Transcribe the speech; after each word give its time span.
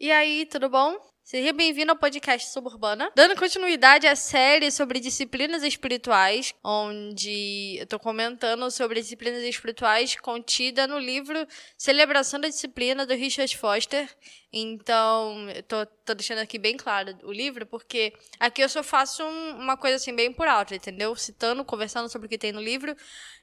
E 0.00 0.12
aí, 0.12 0.46
tudo 0.46 0.68
bom? 0.68 0.96
Seja 1.24 1.52
bem-vindo 1.52 1.90
ao 1.90 1.98
podcast 1.98 2.52
Suburbana, 2.52 3.10
dando 3.16 3.34
continuidade 3.34 4.06
à 4.06 4.14
série 4.14 4.70
sobre 4.70 5.00
disciplinas 5.00 5.64
espirituais, 5.64 6.54
onde 6.62 7.78
eu 7.80 7.84
tô 7.84 7.98
comentando 7.98 8.70
sobre 8.70 9.00
disciplinas 9.00 9.42
espirituais 9.42 10.14
contida 10.14 10.86
no 10.86 11.00
livro 11.00 11.44
Celebração 11.76 12.38
da 12.38 12.46
Disciplina 12.46 13.04
do 13.04 13.12
Richard 13.12 13.58
Foster. 13.58 14.08
Então, 14.52 15.50
eu 15.50 15.64
tô, 15.64 15.84
tô 15.84 16.14
deixando 16.14 16.38
aqui 16.38 16.60
bem 16.60 16.76
claro 16.76 17.18
o 17.24 17.32
livro, 17.32 17.66
porque 17.66 18.12
aqui 18.38 18.62
eu 18.62 18.68
só 18.68 18.84
faço 18.84 19.24
um, 19.24 19.56
uma 19.58 19.76
coisa 19.76 19.96
assim 19.96 20.14
bem 20.14 20.32
por 20.32 20.46
alto, 20.46 20.76
entendeu? 20.76 21.14
Citando, 21.16 21.64
conversando 21.64 22.08
sobre 22.08 22.26
o 22.26 22.28
que 22.28 22.38
tem 22.38 22.52
no 22.52 22.62
livro 22.62 22.96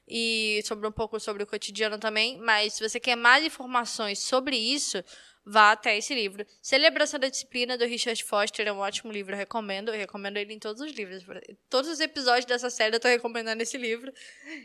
e 0.08 0.62
sobre 0.64 0.88
um 0.88 0.92
pouco 0.92 1.20
sobre 1.20 1.42
o 1.42 1.46
cotidiano 1.46 1.98
também, 1.98 2.38
mas 2.38 2.72
se 2.74 2.88
você 2.88 2.98
quer 2.98 3.14
mais 3.14 3.44
informações 3.44 4.20
sobre 4.20 4.56
isso, 4.56 5.04
vá 5.46 5.70
até 5.70 5.96
esse 5.96 6.12
livro. 6.12 6.44
Celebração 6.60 7.20
da 7.20 7.28
Disciplina, 7.28 7.78
do 7.78 7.86
Richard 7.86 8.22
Foster, 8.24 8.66
é 8.66 8.72
um 8.72 8.78
ótimo 8.78 9.12
livro, 9.12 9.32
eu 9.32 9.38
recomendo. 9.38 9.90
Eu 9.90 9.98
recomendo 9.98 10.38
ele 10.38 10.52
em 10.52 10.58
todos 10.58 10.82
os 10.82 10.92
livros. 10.92 11.24
Todos 11.70 11.88
os 11.88 12.00
episódios 12.00 12.46
dessa 12.46 12.68
série 12.68 12.96
eu 12.96 13.00
tô 13.00 13.06
recomendando 13.06 13.62
esse 13.62 13.78
livro. 13.78 14.12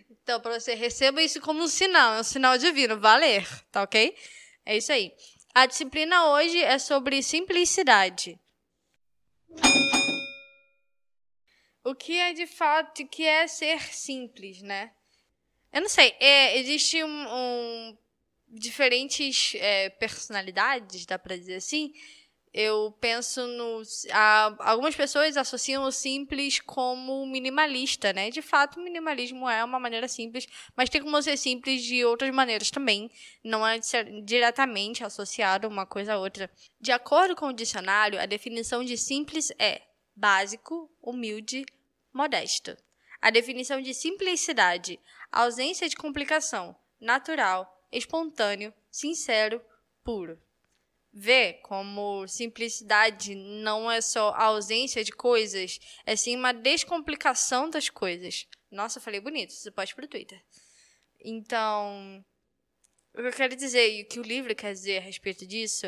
Então, 0.09 0.41
para 0.41 0.59
você, 0.59 0.73
receba 0.73 1.22
isso 1.22 1.39
como 1.39 1.62
um 1.62 1.67
sinal, 1.67 2.16
é 2.16 2.22
um 2.22 2.23
sinal 2.23 2.58
divino. 2.58 2.99
Valer, 2.99 3.48
tá 3.72 3.84
ok? 3.84 4.16
É 4.66 4.75
isso 4.75 4.91
aí. 4.91 5.13
A 5.53 5.67
disciplina 5.67 6.31
hoje 6.31 6.58
é 6.58 6.80
sobre 6.80 7.22
simplicidade. 7.22 8.39
O 11.84 11.94
que 11.94 12.17
é 12.17 12.34
de 12.34 12.48
fato, 12.48 13.03
o 13.03 13.08
que 13.08 13.23
é 13.23 13.48
ser 13.48 13.81
simples, 13.94 14.61
né? 14.61 14.91
Eu 15.73 15.81
não 15.81 15.89
sei, 15.89 16.16
é, 16.20 16.58
existe 16.58 17.03
um, 17.03 17.08
um 17.08 17.98
diferentes 18.51 19.53
é, 19.55 19.89
personalidades, 19.89 21.05
dá 21.05 21.17
pra 21.17 21.37
dizer 21.37 21.55
assim, 21.55 21.93
eu 22.53 22.91
penso 22.99 23.47
no. 23.47 23.81
A, 24.11 24.55
algumas 24.71 24.93
pessoas 24.93 25.37
associam 25.37 25.83
o 25.85 25.91
simples 25.91 26.59
como 26.59 27.25
minimalista, 27.25 28.11
né? 28.11 28.30
De 28.30 28.41
fato, 28.41 28.77
o 28.77 28.83
minimalismo 28.83 29.49
é 29.49 29.63
uma 29.63 29.80
maneira 29.80 30.08
simples, 30.08 30.47
mas 30.75 30.89
tem 30.89 31.02
como 31.02 31.21
ser 31.21 31.38
simples 31.38 31.81
de 31.81 32.03
outras 32.03 32.33
maneiras 32.33 32.69
também. 32.69 33.09
Não 33.41 33.66
é 33.66 33.80
diretamente 34.25 35.03
associado 35.03 35.67
uma 35.67 35.86
coisa 35.86 36.15
a 36.15 36.19
outra. 36.19 36.52
De 36.80 36.91
acordo 36.91 37.38
com 37.38 37.47
o 37.47 37.53
dicionário, 37.53 38.19
a 38.19 38.25
definição 38.25 38.83
de 38.83 38.97
simples 38.97 39.52
é 39.58 39.81
básico, 40.13 40.91
humilde, 41.02 41.65
modesto. 42.13 42.75
A 43.21 43.30
definição 43.30 43.81
de 43.81 43.93
simplicidade, 43.93 44.99
ausência 45.31 45.88
de 45.88 45.95
complicação, 45.95 46.75
natural, 46.99 47.80
espontâneo, 47.92 48.73
sincero, 48.89 49.61
puro. 50.03 50.39
Vê 51.14 51.53
como 51.64 52.25
simplicidade 52.28 53.36
não 53.36 53.92
é 53.92 54.00
só 54.00 54.30
a 54.30 54.45
ausência 54.45 55.03
de 55.03 55.11
coisas, 55.11 55.80
é 56.06 56.16
sim 56.16 56.38
uma 56.38 56.53
descomplicação 56.53 57.70
das 57.70 57.89
coisas. 57.89 58.48
Nossa, 58.72 59.02
falei 59.02 59.20
bonito, 59.20 59.52
você 59.52 59.70
pode 59.70 59.94
pro 59.94 60.08
Twitter. 60.08 60.42
Então, 61.20 62.23
o 63.14 63.17
que 63.17 63.28
eu 63.28 63.33
quero 63.33 63.56
dizer 63.58 63.92
e 63.92 64.03
o 64.03 64.08
que 64.08 64.20
o 64.20 64.23
livro 64.23 64.55
quer 64.55 64.72
dizer 64.72 65.00
a 65.00 65.02
respeito 65.02 65.45
disso 65.45 65.88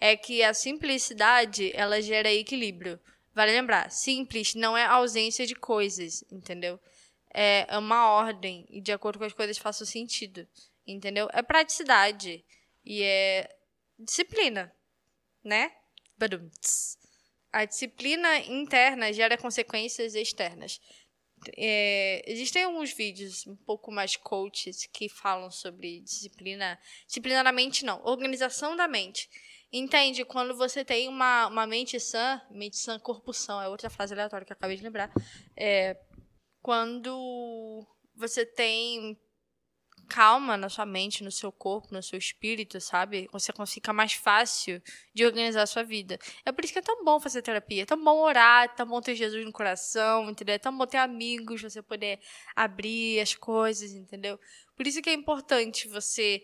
é 0.00 0.16
que 0.16 0.42
a 0.42 0.52
simplicidade 0.52 1.70
ela 1.72 2.02
gera 2.02 2.32
equilíbrio. 2.32 2.98
Vale 3.32 3.52
lembrar, 3.52 3.90
simples 3.90 4.56
não 4.56 4.76
é 4.76 4.84
ausência 4.84 5.46
de 5.46 5.54
coisas, 5.54 6.24
entendeu? 6.30 6.80
É 7.32 7.78
uma 7.78 8.10
ordem 8.10 8.66
e 8.68 8.80
de 8.80 8.92
acordo 8.92 9.18
com 9.18 9.24
as 9.24 9.32
coisas 9.32 9.56
faça 9.56 9.86
sentido 9.86 10.46
entendeu? 10.86 11.28
É 11.32 11.42
praticidade 11.42 12.44
e 12.84 13.02
é 13.02 13.48
disciplina, 13.98 14.74
né? 15.42 15.72
A 17.52 17.64
disciplina 17.64 18.38
interna 18.40 19.12
gera 19.12 19.38
consequências 19.38 20.14
externas. 20.14 20.80
É, 21.56 22.22
existem 22.26 22.64
alguns 22.64 22.92
vídeos 22.92 23.46
um 23.46 23.56
pouco 23.56 23.92
mais 23.92 24.16
coaches 24.16 24.86
que 24.86 25.08
falam 25.08 25.50
sobre 25.50 26.00
disciplina. 26.00 26.78
Disciplina 27.06 27.44
da 27.44 27.52
mente, 27.52 27.84
não. 27.84 28.02
Organização 28.04 28.76
da 28.76 28.88
mente. 28.88 29.28
Entende? 29.72 30.24
Quando 30.24 30.56
você 30.56 30.84
tem 30.84 31.08
uma, 31.08 31.48
uma 31.48 31.66
mente 31.66 31.98
sã, 31.98 32.40
mente 32.50 32.76
sã, 32.76 32.98
corpo 32.98 33.32
sã, 33.32 33.62
é 33.62 33.68
outra 33.68 33.90
frase 33.90 34.14
aleatória 34.14 34.46
que 34.46 34.52
eu 34.52 34.56
acabei 34.56 34.76
de 34.76 34.82
lembrar. 34.82 35.10
É, 35.56 35.96
quando 36.62 37.86
você 38.14 38.46
tem 38.46 39.18
calma 40.04 40.56
na 40.56 40.68
sua 40.68 40.86
mente, 40.86 41.24
no 41.24 41.30
seu 41.30 41.50
corpo, 41.50 41.88
no 41.92 42.02
seu 42.02 42.18
espírito, 42.18 42.80
sabe? 42.80 43.28
Você 43.32 43.52
fica 43.66 43.92
mais 43.92 44.12
fácil 44.12 44.82
de 45.12 45.24
organizar 45.24 45.62
a 45.62 45.66
sua 45.66 45.82
vida. 45.82 46.18
É 46.44 46.52
por 46.52 46.64
isso 46.64 46.72
que 46.72 46.78
é 46.78 46.82
tão 46.82 47.04
bom 47.04 47.18
fazer 47.18 47.42
terapia, 47.42 47.82
é 47.82 47.86
tão 47.86 48.02
bom 48.02 48.20
orar, 48.20 48.64
é 48.64 48.68
tão 48.68 48.86
bom 48.86 49.00
ter 49.00 49.14
Jesus 49.14 49.44
no 49.44 49.52
coração, 49.52 50.30
entendeu? 50.30 50.54
É 50.54 50.58
tão 50.58 50.76
bom 50.76 50.86
ter 50.86 50.98
amigos, 50.98 51.62
você 51.62 51.82
poder 51.82 52.20
abrir 52.54 53.20
as 53.20 53.34
coisas, 53.34 53.92
entendeu? 53.92 54.38
Por 54.76 54.86
isso 54.86 55.02
que 55.02 55.10
é 55.10 55.14
importante 55.14 55.88
você 55.88 56.42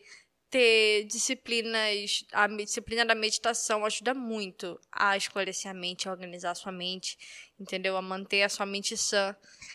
ter 0.51 1.05
disciplinas, 1.05 2.25
a 2.33 2.49
disciplina 2.49 3.05
da 3.05 3.15
meditação 3.15 3.85
ajuda 3.85 4.13
muito 4.13 4.79
a 4.91 5.17
esclarecer 5.17 5.71
a 5.71 5.75
mente, 5.75 6.09
a 6.09 6.13
organizar 6.13 6.51
a 6.51 6.55
sua 6.57 6.73
mente, 6.73 7.17
entendeu? 7.59 7.97
A 7.97 8.03
manter 8.03 8.43
a 8.43 8.49
sua 8.49 8.67
mente 8.67 8.97
sã. 8.97 9.35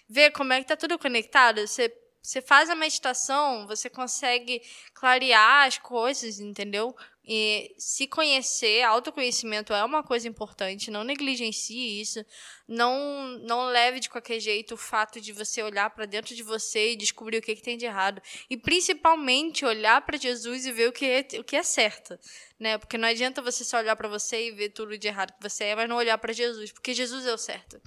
Ver 0.09 0.31
como 0.31 0.51
é 0.51 0.59
que 0.61 0.67
tá 0.67 0.75
tudo 0.75 0.99
conectado, 0.99 1.65
você 1.65 1.89
você 2.25 2.41
faz 2.41 2.69
a 2.69 2.75
meditação, 2.75 3.67
você 3.67 3.89
consegue 3.89 4.61
clarear 4.93 5.67
as 5.67 5.77
coisas, 5.77 6.39
entendeu? 6.39 6.95
E 7.27 7.73
se 7.77 8.07
conhecer, 8.07 8.83
autoconhecimento 8.83 9.73
é 9.73 9.83
uma 9.83 10.03
coisa 10.03 10.27
importante, 10.27 10.91
não 10.91 11.03
negligencie 11.03 11.99
isso. 12.01 12.25
Não 12.67 13.39
não 13.43 13.65
leve 13.65 13.99
de 13.99 14.09
qualquer 14.09 14.39
jeito 14.39 14.73
o 14.73 14.77
fato 14.77 15.21
de 15.21 15.31
você 15.33 15.61
olhar 15.61 15.89
para 15.91 16.05
dentro 16.05 16.35
de 16.35 16.41
você 16.41 16.91
e 16.91 16.95
descobrir 16.95 17.37
o 17.37 17.41
que, 17.41 17.55
que 17.55 17.61
tem 17.61 17.77
de 17.77 17.85
errado. 17.85 18.21
E 18.49 18.57
principalmente 18.57 19.65
olhar 19.65 20.03
para 20.05 20.17
Jesus 20.17 20.65
e 20.65 20.71
ver 20.71 20.89
o 20.89 20.91
que 20.91 21.05
é, 21.05 21.39
o 21.39 21.43
que 21.43 21.55
é 21.55 21.63
certo, 21.63 22.17
né? 22.59 22.77
Porque 22.77 22.97
não 22.97 23.07
adianta 23.07 23.41
você 23.41 23.63
só 23.63 23.77
olhar 23.77 23.95
para 23.95 24.07
você 24.07 24.47
e 24.47 24.51
ver 24.51 24.69
tudo 24.69 24.97
de 24.97 25.07
errado 25.07 25.33
que 25.33 25.47
você 25.47 25.65
é, 25.65 25.75
mas 25.75 25.89
não 25.89 25.95
olhar 25.95 26.17
para 26.17 26.33
Jesus, 26.33 26.71
porque 26.71 26.93
Jesus 26.93 27.25
é 27.25 27.33
o 27.33 27.37
certo. 27.37 27.79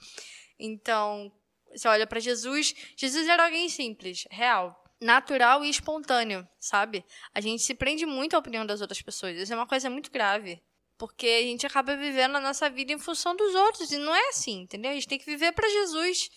Então, 0.58 1.32
você 1.74 1.88
olha 1.88 2.06
para 2.06 2.20
Jesus, 2.20 2.74
Jesus 2.96 3.28
era 3.28 3.44
alguém 3.44 3.68
simples, 3.68 4.26
real, 4.30 4.84
natural 5.00 5.64
e 5.64 5.70
espontâneo, 5.70 6.46
sabe? 6.58 7.04
A 7.34 7.40
gente 7.40 7.62
se 7.62 7.74
prende 7.74 8.04
muito 8.04 8.34
à 8.34 8.38
opinião 8.38 8.66
das 8.66 8.80
outras 8.80 9.00
pessoas. 9.00 9.36
Isso 9.36 9.52
é 9.52 9.56
uma 9.56 9.66
coisa 9.66 9.88
muito 9.88 10.10
grave. 10.10 10.62
Porque 10.96 11.26
a 11.26 11.42
gente 11.42 11.64
acaba 11.64 11.96
vivendo 11.96 12.36
a 12.36 12.40
nossa 12.40 12.68
vida 12.68 12.92
em 12.92 12.98
função 12.98 13.36
dos 13.36 13.54
outros. 13.54 13.92
E 13.92 13.98
não 13.98 14.14
é 14.14 14.30
assim, 14.30 14.62
entendeu? 14.62 14.90
A 14.90 14.94
gente 14.94 15.06
tem 15.06 15.18
que 15.18 15.24
viver 15.24 15.52
para 15.52 15.68
Jesus, 15.68 16.28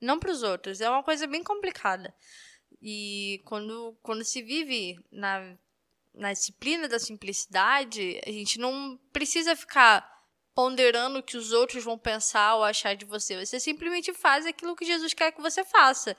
não 0.00 0.18
para 0.18 0.32
os 0.32 0.42
outros. 0.42 0.80
É 0.80 0.90
uma 0.90 1.04
coisa 1.04 1.26
bem 1.26 1.44
complicada. 1.44 2.12
E 2.82 3.40
quando, 3.44 3.96
quando 4.02 4.24
se 4.24 4.42
vive 4.42 4.98
na, 5.12 5.56
na 6.12 6.32
disciplina 6.32 6.88
da 6.88 6.98
simplicidade, 6.98 8.20
a 8.26 8.30
gente 8.30 8.58
não 8.58 8.98
precisa 9.12 9.54
ficar 9.54 10.17
ponderando 10.58 11.20
o 11.20 11.22
que 11.22 11.36
os 11.36 11.52
outros 11.52 11.84
vão 11.84 11.96
pensar 11.96 12.56
ou 12.56 12.64
achar 12.64 12.96
de 12.96 13.04
você. 13.04 13.46
Você 13.46 13.60
simplesmente 13.60 14.12
faz 14.12 14.44
aquilo 14.44 14.74
que 14.74 14.84
Jesus 14.84 15.14
quer 15.14 15.30
que 15.30 15.40
você 15.40 15.62
faça. 15.62 16.16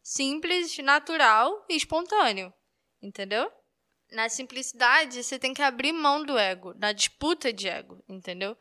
Simples, 0.00 0.78
natural 0.78 1.66
e 1.68 1.74
espontâneo. 1.74 2.54
Entendeu? 3.02 3.50
Na 4.12 4.28
simplicidade, 4.28 5.24
você 5.24 5.40
tem 5.40 5.52
que 5.52 5.60
abrir 5.60 5.90
mão 5.90 6.24
do 6.24 6.38
ego, 6.38 6.72
na 6.78 6.92
disputa 6.92 7.52
de 7.52 7.68
ego, 7.68 8.00
entendeu? 8.08 8.56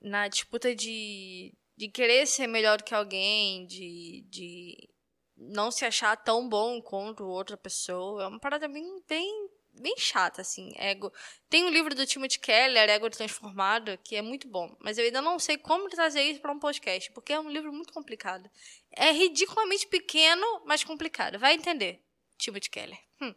Na 0.00 0.28
disputa 0.28 0.76
de, 0.76 1.52
de 1.76 1.88
querer 1.88 2.24
ser 2.24 2.46
melhor 2.46 2.78
do 2.78 2.84
que 2.84 2.94
alguém, 2.94 3.66
de, 3.66 4.24
de 4.30 4.88
não 5.36 5.72
se 5.72 5.84
achar 5.84 6.16
tão 6.16 6.48
bom 6.48 6.80
quanto 6.80 7.24
outra 7.24 7.56
pessoa. 7.56 8.22
É 8.22 8.26
uma 8.28 8.38
parada 8.38 8.68
bem, 8.68 9.02
bem 9.08 9.49
bem 9.80 9.94
chata, 9.96 10.42
assim, 10.42 10.72
ego. 10.76 11.12
Tem 11.48 11.64
um 11.64 11.70
livro 11.70 11.94
do 11.94 12.06
Timothy 12.06 12.38
Keller, 12.38 12.88
Ego 12.88 13.10
Transformado, 13.10 13.98
que 13.98 14.14
é 14.16 14.22
muito 14.22 14.46
bom, 14.46 14.76
mas 14.80 14.98
eu 14.98 15.04
ainda 15.04 15.20
não 15.20 15.38
sei 15.38 15.56
como 15.56 15.88
trazer 15.88 16.22
isso 16.22 16.40
para 16.40 16.52
um 16.52 16.58
podcast, 16.58 17.10
porque 17.12 17.32
é 17.32 17.40
um 17.40 17.50
livro 17.50 17.72
muito 17.72 17.92
complicado. 17.92 18.50
É 18.92 19.10
ridiculamente 19.10 19.86
pequeno, 19.86 20.62
mas 20.64 20.84
complicado. 20.84 21.38
Vai 21.38 21.54
entender, 21.54 22.02
Timothy 22.38 22.70
Keller. 22.70 22.98
Hum. 23.20 23.34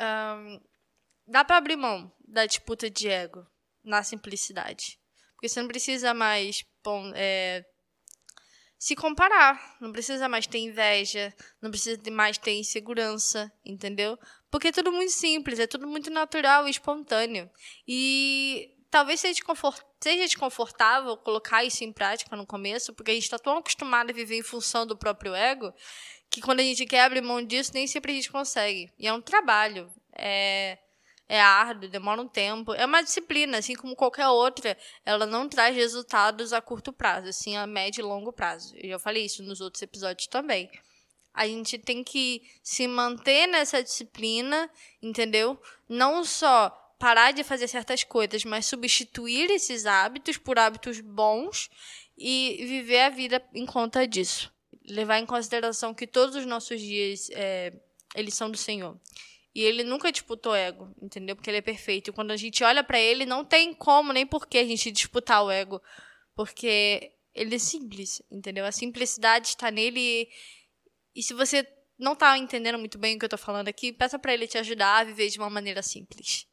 Um, 0.00 0.60
dá 1.26 1.44
para 1.44 1.56
abrir 1.56 1.76
mão 1.76 2.12
da 2.26 2.46
disputa 2.46 2.88
de 2.88 3.08
ego 3.08 3.46
na 3.82 4.02
simplicidade. 4.02 4.98
Porque 5.34 5.48
você 5.48 5.60
não 5.60 5.68
precisa 5.68 6.12
mais 6.12 6.64
bom, 6.82 7.12
é, 7.14 7.64
se 8.78 8.94
comparar. 8.94 9.76
Não 9.80 9.92
precisa 9.92 10.28
mais 10.28 10.46
ter 10.46 10.58
inveja, 10.58 11.34
não 11.60 11.70
precisa 11.70 11.98
mais 12.10 12.38
ter 12.38 12.54
insegurança, 12.54 13.52
entendeu? 13.64 14.18
Porque 14.50 14.68
é 14.68 14.72
tudo 14.72 14.92
muito 14.92 15.12
simples, 15.12 15.58
é 15.58 15.66
tudo 15.66 15.86
muito 15.86 16.10
natural 16.10 16.66
e 16.66 16.70
espontâneo. 16.70 17.50
E 17.86 18.74
talvez 18.90 19.20
seja, 19.20 19.42
seja 20.00 20.24
desconfortável 20.24 21.16
colocar 21.16 21.64
isso 21.64 21.82
em 21.82 21.92
prática 21.92 22.36
no 22.36 22.46
começo, 22.46 22.94
porque 22.94 23.10
a 23.10 23.14
gente 23.14 23.24
está 23.24 23.38
tão 23.38 23.58
acostumado 23.58 24.10
a 24.10 24.14
viver 24.14 24.36
em 24.36 24.42
função 24.42 24.86
do 24.86 24.96
próprio 24.96 25.34
ego, 25.34 25.72
que 26.30 26.40
quando 26.40 26.60
a 26.60 26.62
gente 26.62 26.86
quer 26.86 27.02
abrir 27.02 27.20
mão 27.20 27.42
disso, 27.42 27.72
nem 27.74 27.86
sempre 27.86 28.12
a 28.12 28.14
gente 28.14 28.30
consegue. 28.30 28.92
E 28.98 29.06
é 29.06 29.12
um 29.12 29.20
trabalho. 29.20 29.92
É 30.12 30.78
é 31.28 31.40
árduo, 31.40 31.90
demora 31.90 32.22
um 32.22 32.26
tempo. 32.26 32.72
É 32.72 32.86
uma 32.86 33.02
disciplina, 33.02 33.58
assim 33.58 33.74
como 33.74 33.94
qualquer 33.94 34.28
outra. 34.28 34.76
Ela 35.04 35.26
não 35.26 35.46
traz 35.46 35.76
resultados 35.76 36.54
a 36.54 36.60
curto 36.62 36.92
prazo, 36.92 37.28
assim 37.28 37.56
a 37.56 37.66
médio 37.66 38.00
e 38.00 38.04
longo 38.04 38.32
prazo. 38.32 38.74
Eu 38.76 38.90
já 38.90 38.98
falei 38.98 39.26
isso 39.26 39.42
nos 39.42 39.60
outros 39.60 39.82
episódios 39.82 40.26
também. 40.26 40.70
A 41.34 41.46
gente 41.46 41.78
tem 41.78 42.02
que 42.02 42.42
se 42.62 42.88
manter 42.88 43.46
nessa 43.46 43.82
disciplina, 43.82 44.70
entendeu? 45.02 45.60
Não 45.86 46.24
só 46.24 46.70
parar 46.98 47.32
de 47.32 47.44
fazer 47.44 47.68
certas 47.68 48.02
coisas, 48.02 48.42
mas 48.44 48.64
substituir 48.66 49.50
esses 49.50 49.84
hábitos 49.84 50.38
por 50.38 50.58
hábitos 50.58 50.98
bons 51.00 51.70
e 52.16 52.64
viver 52.66 53.02
a 53.02 53.10
vida 53.10 53.46
em 53.54 53.66
conta 53.66 54.06
disso. 54.06 54.50
Levar 54.82 55.18
em 55.18 55.26
consideração 55.26 55.92
que 55.92 56.06
todos 56.06 56.34
os 56.34 56.46
nossos 56.46 56.80
dias 56.80 57.28
é, 57.32 57.72
eles 58.14 58.34
são 58.34 58.50
do 58.50 58.56
Senhor. 58.56 58.98
E 59.58 59.62
ele 59.62 59.82
nunca 59.82 60.12
disputou 60.12 60.54
ego, 60.54 60.94
entendeu? 61.02 61.34
Porque 61.34 61.50
ele 61.50 61.56
é 61.56 61.60
perfeito. 61.60 62.10
E 62.10 62.12
quando 62.12 62.30
a 62.30 62.36
gente 62.36 62.62
olha 62.62 62.84
para 62.84 63.00
ele, 63.00 63.26
não 63.26 63.44
tem 63.44 63.74
como 63.74 64.12
nem 64.12 64.24
por 64.24 64.46
que 64.46 64.56
a 64.56 64.64
gente 64.64 64.92
disputar 64.92 65.42
o 65.44 65.50
ego. 65.50 65.82
Porque 66.32 67.10
ele 67.34 67.56
é 67.56 67.58
simples, 67.58 68.22
entendeu? 68.30 68.64
A 68.64 68.70
simplicidade 68.70 69.48
está 69.48 69.68
nele. 69.68 69.98
E, 69.98 70.28
e 71.16 71.22
se 71.24 71.34
você 71.34 71.66
não 71.98 72.12
está 72.12 72.38
entendendo 72.38 72.78
muito 72.78 72.98
bem 72.98 73.16
o 73.16 73.18
que 73.18 73.24
eu 73.24 73.26
estou 73.26 73.36
falando 73.36 73.66
aqui, 73.66 73.92
peça 73.92 74.16
para 74.16 74.32
ele 74.32 74.46
te 74.46 74.58
ajudar 74.58 74.98
a 74.98 75.04
viver 75.04 75.28
de 75.28 75.40
uma 75.40 75.50
maneira 75.50 75.82
simples. 75.82 76.46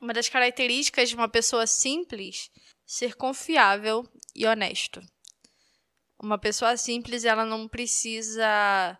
Uma 0.00 0.12
das 0.12 0.28
características 0.28 1.08
de 1.08 1.16
uma 1.16 1.28
pessoa 1.28 1.66
simples 1.66 2.48
ser 2.86 3.16
confiável 3.16 4.08
e 4.36 4.46
honesto. 4.46 5.02
Uma 6.22 6.38
pessoa 6.38 6.76
simples, 6.76 7.24
ela 7.24 7.44
não 7.44 7.66
precisa 7.66 8.96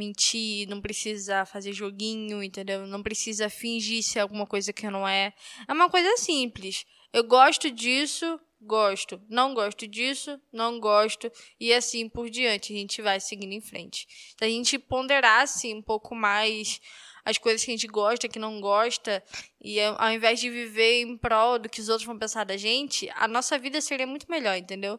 mentir, 0.00 0.66
não 0.68 0.80
precisa 0.80 1.44
fazer 1.44 1.72
joguinho, 1.72 2.42
entendeu? 2.42 2.86
Não 2.86 3.02
precisa 3.02 3.50
fingir 3.50 4.02
ser 4.02 4.20
alguma 4.20 4.46
coisa 4.46 4.72
que 4.72 4.88
não 4.88 5.06
é. 5.06 5.34
É 5.68 5.72
uma 5.72 5.90
coisa 5.90 6.16
simples. 6.16 6.86
Eu 7.12 7.24
gosto 7.24 7.70
disso, 7.70 8.40
gosto. 8.60 9.20
Não 9.28 9.52
gosto 9.52 9.86
disso, 9.86 10.40
não 10.52 10.80
gosto. 10.80 11.30
E 11.58 11.72
assim 11.72 12.08
por 12.08 12.30
diante, 12.30 12.72
a 12.72 12.76
gente 12.76 13.02
vai 13.02 13.20
seguindo 13.20 13.52
em 13.52 13.60
frente. 13.60 14.06
Se 14.38 14.44
a 14.44 14.48
gente 14.48 14.78
ponderasse 14.78 15.72
um 15.74 15.82
pouco 15.82 16.14
mais 16.14 16.80
as 17.24 17.38
coisas 17.38 17.62
que 17.62 17.70
a 17.70 17.74
gente 17.74 17.86
gosta, 17.86 18.28
que 18.28 18.38
não 18.38 18.60
gosta, 18.60 19.22
e 19.60 19.78
ao 19.80 20.10
invés 20.10 20.40
de 20.40 20.48
viver 20.48 21.02
em 21.02 21.16
prol 21.18 21.58
do 21.58 21.68
que 21.68 21.80
os 21.80 21.88
outros 21.88 22.06
vão 22.06 22.18
pensar 22.18 22.44
da 22.44 22.56
gente, 22.56 23.10
a 23.14 23.28
nossa 23.28 23.58
vida 23.58 23.80
seria 23.80 24.06
muito 24.06 24.30
melhor, 24.30 24.56
entendeu? 24.56 24.98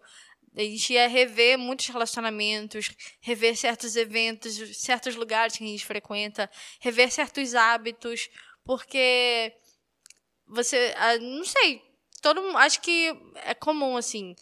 A 0.56 0.62
gente 0.62 0.94
ia 0.94 1.08
rever 1.08 1.58
muitos 1.58 1.88
relacionamentos, 1.88 2.92
rever 3.22 3.56
certos 3.56 3.96
eventos, 3.96 4.56
certos 4.78 5.16
lugares 5.16 5.56
que 5.56 5.64
a 5.64 5.68
gente 5.68 5.86
frequenta, 5.86 6.50
rever 6.80 7.12
certos 7.12 7.56
hábitos, 7.56 8.30
porque 8.64 9.54
você, 10.46 10.94
não 11.22 11.46
sei, 11.46 11.82
todo 12.22 12.42
acho 12.58 12.82
que 12.82 13.16
é 13.46 13.54
comum 13.54 13.96
assim, 13.96 14.36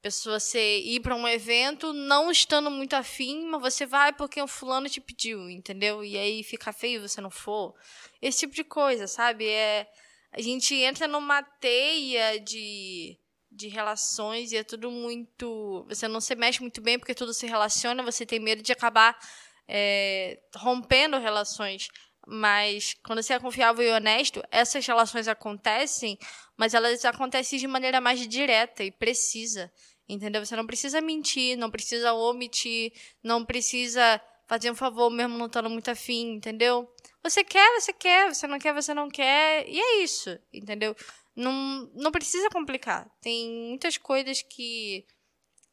pessoa 0.00 0.38
você 0.38 0.78
ir 0.78 1.00
para 1.00 1.16
um 1.16 1.26
evento 1.26 1.92
não 1.92 2.30
estando 2.30 2.70
muito 2.70 2.94
afim, 2.94 3.44
mas 3.46 3.60
você 3.60 3.84
vai 3.84 4.12
porque 4.12 4.40
o 4.40 4.46
fulano 4.46 4.88
te 4.88 5.00
pediu, 5.00 5.50
entendeu? 5.50 6.04
E 6.04 6.16
aí 6.16 6.44
fica 6.44 6.72
feio 6.72 7.06
você 7.06 7.20
não 7.20 7.30
for. 7.30 7.74
Esse 8.22 8.40
tipo 8.40 8.54
de 8.54 8.64
coisa, 8.64 9.08
sabe? 9.08 9.48
É 9.48 9.88
a 10.32 10.40
gente 10.40 10.74
entra 10.74 11.08
numa 11.08 11.42
teia 11.42 12.38
de 12.38 13.18
de 13.58 13.68
relações 13.68 14.52
e 14.52 14.56
é 14.56 14.62
tudo 14.64 14.90
muito. 14.90 15.84
Você 15.88 16.06
não 16.06 16.20
se 16.20 16.34
mexe 16.36 16.60
muito 16.60 16.80
bem 16.80 16.98
porque 16.98 17.14
tudo 17.14 17.34
se 17.34 17.46
relaciona, 17.46 18.02
você 18.02 18.24
tem 18.24 18.38
medo 18.38 18.62
de 18.62 18.72
acabar 18.72 19.18
é, 19.66 20.38
rompendo 20.56 21.18
relações. 21.18 21.88
Mas 22.26 22.94
quando 23.04 23.22
você 23.22 23.32
é 23.32 23.38
confiável 23.38 23.84
e 23.84 23.90
honesto, 23.90 24.42
essas 24.50 24.86
relações 24.86 25.26
acontecem, 25.26 26.18
mas 26.56 26.74
elas 26.74 27.04
acontecem 27.04 27.58
de 27.58 27.66
maneira 27.66 28.00
mais 28.00 28.26
direta 28.28 28.84
e 28.84 28.92
precisa. 28.92 29.72
Entendeu? 30.08 30.44
Você 30.44 30.54
não 30.54 30.66
precisa 30.66 31.00
mentir, 31.00 31.56
não 31.58 31.70
precisa 31.70 32.12
omitir, 32.12 32.92
não 33.22 33.44
precisa 33.44 34.20
fazer 34.46 34.70
um 34.70 34.74
favor 34.74 35.10
mesmo 35.10 35.36
não 35.36 35.46
estando 35.46 35.68
muito 35.68 35.90
afim, 35.90 36.32
entendeu? 36.32 36.90
Você 37.22 37.44
quer, 37.44 37.80
você 37.80 37.92
quer, 37.92 38.34
você 38.34 38.46
não 38.46 38.58
quer, 38.58 38.72
você 38.72 38.94
não 38.94 39.10
quer, 39.10 39.68
e 39.68 39.78
é 39.78 40.02
isso, 40.02 40.38
entendeu? 40.50 40.96
Não, 41.38 41.88
não 41.94 42.10
precisa 42.10 42.50
complicar. 42.50 43.08
Tem 43.20 43.48
muitas 43.68 43.96
coisas 43.96 44.42
que 44.42 45.06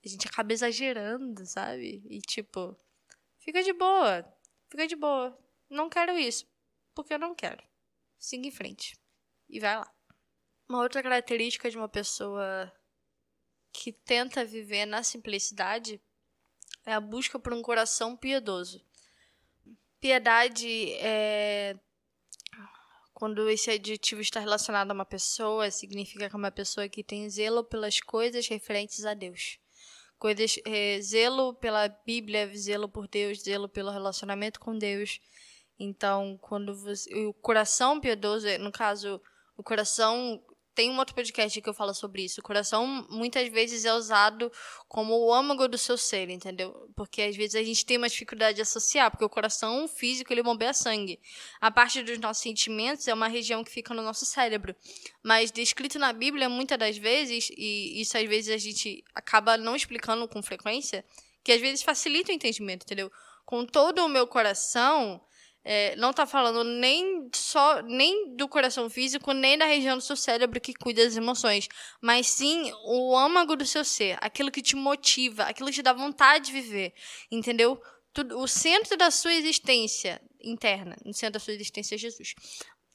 a 0.06 0.07
gente 0.07 0.27
acaba 0.27 0.53
exagerando, 0.53 1.44
sabe? 1.44 2.03
E 2.07 2.21
tipo, 2.21 2.77
fica 3.39 3.63
de 3.63 3.73
boa. 3.73 4.23
Fica 4.69 4.85
de 4.85 4.95
boa. 4.95 5.35
Não 5.67 5.89
quero 5.89 6.15
isso. 6.19 6.45
Porque 6.94 7.15
eu 7.15 7.17
não 7.17 7.33
quero. 7.33 7.63
Siga 8.19 8.47
em 8.47 8.51
frente. 8.51 8.95
E 9.50 9.59
vai 9.59 9.75
lá. 9.75 9.91
Uma 10.69 10.83
outra 10.83 11.01
característica 11.01 11.68
de 11.68 11.77
uma 11.77 11.89
pessoa 11.89 12.71
que 13.73 13.91
tenta 13.91 14.45
viver 14.45 14.85
na 14.85 15.01
simplicidade 15.01 16.00
é 16.85 16.94
a 16.94 17.01
busca 17.01 17.39
por 17.39 17.51
um 17.51 17.63
coração 17.63 18.15
piedoso. 18.15 18.85
Piedade 20.00 20.94
é 21.00 21.75
quando 23.15 23.50
esse 23.50 23.71
adjetivo 23.71 24.19
está 24.19 24.41
relacionado 24.41 24.91
a 24.91 24.94
uma 24.94 25.06
pessoa, 25.06 25.71
significa 25.71 26.29
que 26.29 26.35
é 26.35 26.38
uma 26.38 26.51
pessoa 26.51 26.89
que 26.89 27.01
tem 27.01 27.29
zelo 27.29 27.63
pelas 27.63 28.01
coisas 28.01 28.45
referentes 28.50 29.06
a 29.06 29.13
Deus. 29.13 29.57
Coisas, 30.19 30.59
é, 30.65 31.00
zelo 31.01 31.53
pela 31.53 31.88
Bíblia, 31.88 32.51
zelo 32.53 32.89
por 32.89 33.07
Deus, 33.07 33.41
zelo 33.41 33.69
pelo 33.69 33.89
relacionamento 33.89 34.59
com 34.59 34.77
Deus. 34.77 35.21
Então, 35.79 36.38
quando 36.41 36.75
você, 36.75 37.09
o 37.25 37.33
coração 37.33 38.01
piedoso, 38.01 38.47
no 38.59 38.71
caso, 38.71 39.21
o 39.56 39.63
coração 39.63 40.44
tem 40.75 40.92
um 40.92 40.98
outro 40.98 41.16
podcast 41.16 41.60
que 41.62 41.69
eu 41.69 41.74
falo 41.74 41.94
sobre 41.94 42.25
isso. 42.25 42.42
O 42.42 42.44
coração 42.44 43.07
muitas 43.10 43.48
vezes 43.48 43.86
é 43.86 43.94
usado 43.94 44.51
como 44.89 45.18
o 45.18 45.33
âmago 45.33 45.68
do 45.69 45.77
seu 45.77 45.98
ser, 45.98 46.30
entendeu? 46.30 46.89
Porque 46.95 47.22
às 47.22 47.36
vezes 47.36 47.56
a 47.56 47.63
gente 47.63 47.86
tem 47.86 47.98
uma 47.98 48.10
dificuldade 48.10 48.57
de 48.57 48.62
associar, 48.62 49.10
porque 49.10 49.24
o 49.24 49.30
coração 49.30 49.88
físico 49.88 50.33
ele 50.33 50.44
bombeia 50.44 50.74
sangue. 50.74 51.19
A 51.62 51.72
parte 51.72 52.04
dos 52.04 52.19
nossos 52.19 52.44
sentimentos 52.44 53.07
é 53.07 53.13
uma 53.13 53.30
região 53.30 53.63
que 53.63 53.72
fica 53.72 53.94
no 53.94 54.04
nosso 54.04 54.25
cérebro. 54.25 54.75
Mas 55.24 55.50
descrito 55.50 55.98
na 55.98 56.12
Bíblia 56.12 56.50
muitas 56.50 56.78
das 56.78 56.98
vezes, 56.98 57.50
e 57.57 58.01
isso 58.01 58.18
às 58.18 58.28
vezes 58.28 58.54
a 58.54 58.57
gente 58.57 59.04
acaba 59.16 59.57
não 59.57 59.75
explicando 59.75 60.28
com 60.28 60.44
frequência, 60.44 61.06
que 61.42 61.54
às 61.54 61.62
vezes 61.62 61.83
facilita 61.83 62.31
o 62.31 62.36
entendimento, 62.36 62.83
entendeu? 62.83 63.10
Com 63.45 63.66
todo 63.66 64.04
o 64.04 64.10
meu 64.10 64.28
coração, 64.28 65.21
é, 65.67 65.95
não 65.95 66.12
está 66.12 66.27
falando 66.27 66.63
nem 66.63 67.27
só 67.33 67.81
nem 67.81 68.35
do 68.35 68.47
coração 68.47 68.88
físico, 68.88 69.33
nem 69.33 69.57
da 69.57 69.65
região 69.65 69.97
do 69.97 70.03
seu 70.03 70.15
cérebro 70.15 70.62
que 70.62 70.75
cuida 70.75 71.03
das 71.03 71.17
emoções, 71.17 71.68
mas 71.99 72.28
sim 72.28 72.71
o 72.85 73.18
âmago 73.18 73.56
do 73.56 73.66
seu 73.66 73.83
ser, 73.83 74.16
aquilo 74.21 74.51
que 74.51 74.61
te 74.61 74.75
motiva, 74.75 75.44
aquilo 75.44 75.69
que 75.69 75.75
te 75.75 75.81
dá 75.81 75.92
vontade 75.92 76.45
de 76.45 76.51
viver, 76.51 76.94
entendeu? 77.31 77.81
Tudo, 78.13 78.40
o 78.40 78.47
centro 78.47 78.95
da 78.95 79.09
sua 79.09 79.33
existência 79.33 80.21
interna, 80.40 80.95
no 81.04 81.13
centro 81.13 81.33
da 81.33 81.40
sua 81.40 81.54
existência 81.54 81.95
é 81.95 81.97
Jesus. 81.97 82.35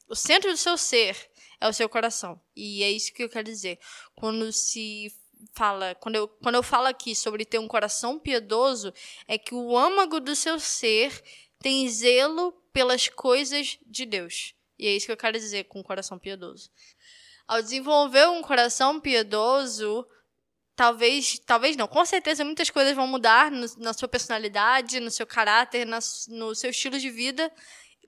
O 0.09 0.15
centro 0.15 0.51
do 0.51 0.57
seu 0.57 0.79
ser 0.79 1.17
é 1.61 1.69
o 1.69 1.73
seu 1.73 1.89
coração. 1.89 2.41
E 2.57 2.83
é 2.83 2.91
isso 2.91 3.13
que 3.13 3.23
eu 3.23 3.29
quero 3.29 3.45
dizer. 3.45 3.79
Quando 4.15 4.51
se 4.53 5.13
fala, 5.55 5.95
quando 5.97 6.17
eu, 6.17 6.29
quando 6.29 6.55
eu 6.55 6.63
falo 6.63 6.87
aqui 6.87 7.15
sobre 7.15 7.45
ter 7.45 7.59
um 7.59 7.69
coração 7.69 8.19
piedoso, 8.19 8.93
é 9.29 9.37
que 9.37 9.55
o 9.55 9.77
âmago 9.77 10.19
do 10.21 10.35
seu 10.35 10.59
ser 10.59 11.23
tem 11.61 11.89
zelo 11.89 12.60
pelas 12.73 13.09
coisas 13.09 13.79
de 13.87 14.07
Deus. 14.07 14.55
E 14.79 14.87
é 14.87 14.97
isso 14.97 15.07
que 15.07 15.13
eu 15.13 15.17
quero 15.17 15.39
dizer 15.39 15.65
com 15.65 15.83
coração 15.83 16.19
piedoso. 16.19 16.71
Ao 17.47 17.61
desenvolver 17.61 18.29
um 18.29 18.43
coração 18.43 19.01
piedoso, 19.01 20.07
talvez, 20.75 21.39
talvez 21.41 21.77
não, 21.77 21.87
com 21.87 22.05
certeza 22.05 22.45
muitas 22.45 22.71
coisas 22.71 22.95
vão 22.95 23.07
mudar 23.07 23.51
no, 23.51 23.67
na 23.79 23.93
sua 23.93 24.09
personalidade, 24.09 25.01
no 25.01 25.11
seu 25.11 25.27
caráter, 25.27 25.85
na, 25.85 25.99
no 26.29 26.55
seu 26.55 26.71
estilo 26.71 26.99
de 26.99 27.11
vida, 27.11 27.53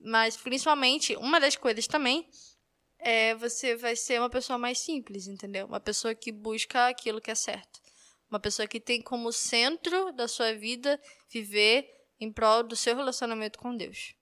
mas 0.01 0.35
principalmente 0.35 1.15
uma 1.17 1.39
das 1.39 1.55
coisas 1.55 1.85
também 1.85 2.27
é 2.99 3.35
você 3.35 3.75
vai 3.75 3.95
ser 3.95 4.19
uma 4.19 4.29
pessoa 4.29 4.57
mais 4.57 4.79
simples, 4.79 5.27
entendeu? 5.27 5.67
Uma 5.67 5.79
pessoa 5.79 6.15
que 6.15 6.31
busca 6.31 6.87
aquilo 6.87 7.21
que 7.21 7.29
é 7.29 7.35
certo. 7.35 7.81
Uma 8.31 8.39
pessoa 8.39 8.67
que 8.67 8.79
tem 8.79 9.01
como 9.01 9.31
centro 9.31 10.11
da 10.13 10.27
sua 10.27 10.53
vida 10.53 10.99
viver 11.29 11.85
em 12.19 12.31
prol 12.31 12.63
do 12.63 12.75
seu 12.75 12.95
relacionamento 12.95 13.59
com 13.59 13.75
Deus 13.75 14.15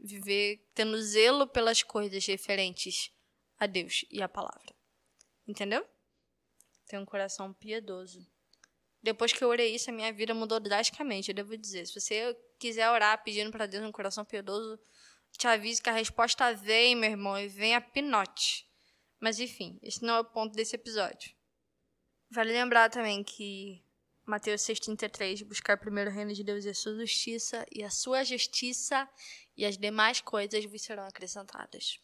viver 0.00 0.66
tendo 0.74 1.00
zelo 1.00 1.46
pelas 1.46 1.82
coisas 1.82 2.24
referentes 2.26 3.12
a 3.58 3.66
Deus 3.66 4.04
e 4.10 4.22
a 4.22 4.28
palavra. 4.28 4.74
Entendeu? 5.46 5.86
Ter 6.86 6.98
um 6.98 7.04
coração 7.04 7.52
piedoso. 7.52 8.26
Depois 9.02 9.32
que 9.32 9.42
eu 9.42 9.48
orei 9.48 9.74
isso, 9.74 9.90
a 9.90 9.92
minha 9.92 10.12
vida 10.12 10.34
mudou 10.34 10.60
drasticamente, 10.60 11.30
eu 11.30 11.34
devo 11.34 11.56
dizer. 11.56 11.86
Se 11.86 11.98
você 11.98 12.36
quiser 12.58 12.88
orar 12.90 13.22
pedindo 13.22 13.50
para 13.50 13.66
Deus 13.66 13.84
um 13.84 13.92
coração 13.92 14.24
piedoso, 14.24 14.78
te 15.38 15.46
aviso 15.46 15.82
que 15.82 15.88
a 15.88 15.94
resposta 15.94 16.52
vem, 16.52 16.94
meu 16.94 17.10
irmão, 17.10 17.38
e 17.38 17.48
vem 17.48 17.74
a 17.74 17.80
pinote. 17.80 18.68
Mas 19.18 19.38
enfim, 19.38 19.78
esse 19.82 20.02
não 20.02 20.16
é 20.16 20.20
o 20.20 20.24
ponto 20.24 20.54
desse 20.54 20.76
episódio. 20.76 21.34
Vale 22.30 22.52
lembrar 22.52 22.90
também 22.90 23.24
que 23.24 23.82
Mateus 24.30 24.62
6,33, 24.62 25.44
buscar 25.44 25.76
primeiro 25.76 26.08
o 26.08 26.14
reino 26.14 26.32
de 26.32 26.44
Deus 26.44 26.64
e 26.64 26.68
a 26.68 26.74
sua 26.74 26.94
justiça, 26.94 27.66
e 27.74 27.82
a 27.82 27.90
sua 27.90 28.22
justiça 28.22 29.08
e 29.56 29.66
as 29.66 29.76
demais 29.76 30.20
coisas 30.20 30.64
vos 30.64 30.82
serão 30.82 31.04
acrescentadas. 31.04 31.98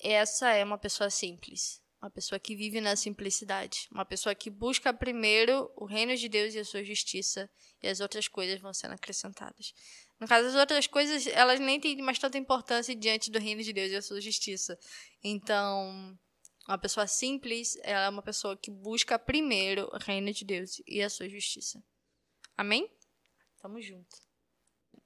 Essa 0.00 0.52
é 0.52 0.62
uma 0.62 0.78
pessoa 0.78 1.10
simples, 1.10 1.82
uma 2.00 2.08
pessoa 2.08 2.38
que 2.38 2.54
vive 2.54 2.80
na 2.80 2.94
simplicidade, 2.94 3.88
uma 3.90 4.04
pessoa 4.04 4.32
que 4.32 4.48
busca 4.48 4.94
primeiro 4.94 5.68
o 5.74 5.86
reino 5.86 6.16
de 6.16 6.28
Deus 6.28 6.54
e 6.54 6.60
a 6.60 6.64
sua 6.64 6.84
justiça, 6.84 7.50
e 7.82 7.88
as 7.88 7.98
outras 7.98 8.28
coisas 8.28 8.60
vão 8.60 8.72
sendo 8.72 8.94
acrescentadas. 8.94 9.72
No 10.20 10.28
caso, 10.28 10.46
as 10.46 10.54
outras 10.54 10.86
coisas, 10.86 11.26
elas 11.26 11.58
nem 11.58 11.80
têm 11.80 11.96
mais 12.00 12.18
tanta 12.20 12.38
importância 12.38 12.94
diante 12.94 13.28
do 13.32 13.40
reino 13.40 13.62
de 13.64 13.72
Deus 13.72 13.90
e 13.90 13.96
a 13.96 14.02
sua 14.02 14.20
justiça. 14.20 14.78
Então, 15.20 16.16
uma 16.66 16.78
pessoa 16.78 17.06
simples, 17.06 17.76
ela 17.82 18.06
é 18.06 18.08
uma 18.08 18.22
pessoa 18.22 18.56
que 18.56 18.70
busca 18.70 19.18
primeiro 19.18 19.88
o 19.92 19.98
reino 19.98 20.32
de 20.32 20.44
Deus 20.44 20.82
e 20.86 21.02
a 21.02 21.10
sua 21.10 21.28
justiça. 21.28 21.82
Amém? 22.56 22.90
Tamo 23.60 23.80
junto. 23.80 24.24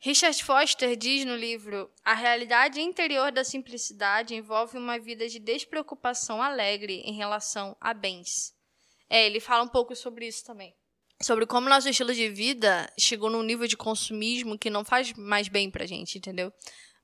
Richard 0.01 0.45
Foster 0.45 0.97
diz 0.97 1.25
no 1.25 1.35
livro: 1.35 1.91
A 2.05 2.15
realidade 2.15 2.81
interior 2.81 3.33
da 3.33 3.43
simplicidade 3.43 4.35
envolve 4.35 4.79
uma 4.79 4.99
vida 4.99 5.29
de 5.29 5.41
despreocupação 5.41 6.41
alegre 6.41 7.01
em 7.05 7.15
relação 7.15 7.77
a 7.81 7.93
bens. 7.93 8.55
É, 9.11 9.27
ele 9.27 9.41
fala 9.41 9.65
um 9.65 9.69
pouco 9.69 9.97
sobre 9.97 10.27
isso 10.27 10.45
também. 10.45 10.75
Sobre 11.21 11.47
como 11.47 11.69
nosso 11.69 11.89
estilo 11.89 12.15
de 12.15 12.29
vida 12.29 12.89
chegou 12.97 13.29
num 13.29 13.43
nível 13.43 13.67
de 13.67 13.77
consumismo 13.77 14.57
que 14.57 14.71
não 14.71 14.85
faz 14.85 15.13
mais 15.15 15.49
bem 15.49 15.69
pra 15.69 15.85
gente, 15.85 16.17
entendeu? 16.17 16.53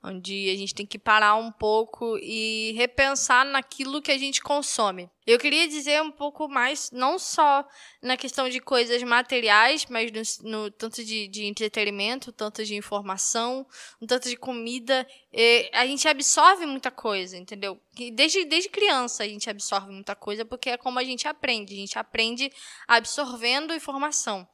Onde 0.05 0.49
a 0.49 0.55
gente 0.55 0.73
tem 0.73 0.85
que 0.85 0.99
parar 0.99 1.35
um 1.35 1.51
pouco 1.51 2.17
e 2.19 2.73
repensar 2.77 3.43
naquilo 3.43 4.01
que 4.01 4.11
a 4.11 4.17
gente 4.17 4.41
consome. 4.41 5.09
Eu 5.25 5.39
queria 5.39 5.67
dizer 5.67 6.01
um 6.03 6.11
pouco 6.11 6.47
mais, 6.47 6.91
não 6.91 7.17
só 7.17 7.67
na 8.01 8.15
questão 8.15 8.47
de 8.47 8.59
coisas 8.59 9.01
materiais, 9.01 9.87
mas 9.89 10.11
no, 10.11 10.51
no 10.51 10.71
tanto 10.71 11.03
de, 11.03 11.27
de, 11.27 11.45
entretenimento, 11.45 12.31
tanto 12.31 12.63
de 12.63 12.75
informação, 12.75 13.65
tanto 14.07 14.29
de 14.29 14.37
comida. 14.37 15.07
E 15.33 15.69
a 15.73 15.87
gente 15.87 16.07
absorve 16.07 16.67
muita 16.67 16.91
coisa, 16.91 17.35
entendeu? 17.35 17.81
Desde, 18.13 18.45
desde 18.45 18.69
criança 18.69 19.23
a 19.23 19.27
gente 19.27 19.49
absorve 19.49 19.91
muita 19.91 20.15
coisa, 20.15 20.45
porque 20.45 20.69
é 20.69 20.77
como 20.77 20.99
a 20.99 21.03
gente 21.03 21.27
aprende. 21.27 21.73
A 21.73 21.77
gente 21.77 21.97
aprende 21.97 22.51
absorvendo 22.87 23.73
informação. 23.73 24.47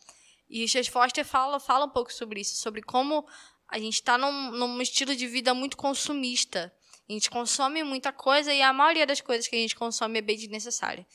E 0.52 0.60
Richard 0.60 0.92
Foster 0.92 1.26
fala, 1.26 1.62
fala 1.62 1.86
um 1.86 1.90
pouco 1.90 2.12
sobre 2.12 2.42
isso, 2.42 2.58
sobre 2.58 2.82
como 2.82 3.26
a 3.72 3.80
gente 3.80 3.96
está 3.96 4.18
num, 4.18 4.52
num 4.52 4.82
estilo 4.82 5.16
de 5.16 5.26
vida 5.28 5.54
muito 5.54 5.78
consumista. 5.78 6.72
A 7.10 7.14
gente 7.14 7.30
consome 7.30 7.84
muita 7.84 8.12
coisa 8.12 8.54
e 8.54 8.62
a 8.62 8.74
maioria 8.74 9.06
das 9.06 9.22
coisas 9.22 9.48
que 9.48 9.56
a 9.56 9.60
gente 9.60 9.76
consome 9.76 10.20
é 10.20 10.22
bem 10.22 10.36
desnecessária. 10.36 11.08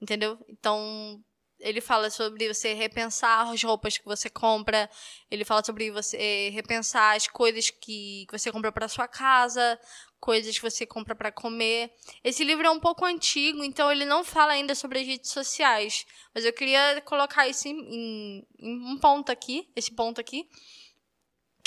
Entendeu? 0.00 0.38
Então, 0.48 1.22
ele 1.60 1.80
fala 1.80 2.10
sobre 2.10 2.52
você 2.52 2.72
repensar 2.74 3.48
as 3.48 3.62
roupas 3.62 3.96
que 3.96 4.04
você 4.04 4.28
compra, 4.28 4.90
ele 5.30 5.44
fala 5.44 5.62
sobre 5.64 5.90
você 5.90 6.50
repensar 6.50 7.16
as 7.16 7.28
coisas 7.28 7.70
que, 7.70 8.26
que 8.26 8.32
você 8.32 8.50
compra 8.50 8.72
para 8.72 8.88
sua 8.88 9.06
casa, 9.06 9.78
coisas 10.18 10.56
que 10.56 10.62
você 10.62 10.86
compra 10.86 11.14
para 11.14 11.30
comer. 11.30 11.92
Esse 12.24 12.44
livro 12.44 12.66
é 12.66 12.70
um 12.70 12.80
pouco 12.80 13.04
antigo, 13.04 13.62
então 13.62 13.90
ele 13.90 14.04
não 14.04 14.24
fala 14.24 14.52
ainda 14.52 14.74
sobre 14.74 15.00
as 15.00 15.06
redes 15.06 15.30
sociais, 15.30 16.06
mas 16.34 16.44
eu 16.44 16.52
queria 16.52 17.00
colocar 17.04 17.46
isso 17.46 17.68
em, 17.68 17.78
em, 17.78 18.46
em 18.58 18.78
um 18.92 18.98
ponto 18.98 19.30
aqui, 19.30 19.68
esse 19.76 19.92
ponto 19.92 20.20
aqui, 20.20 20.48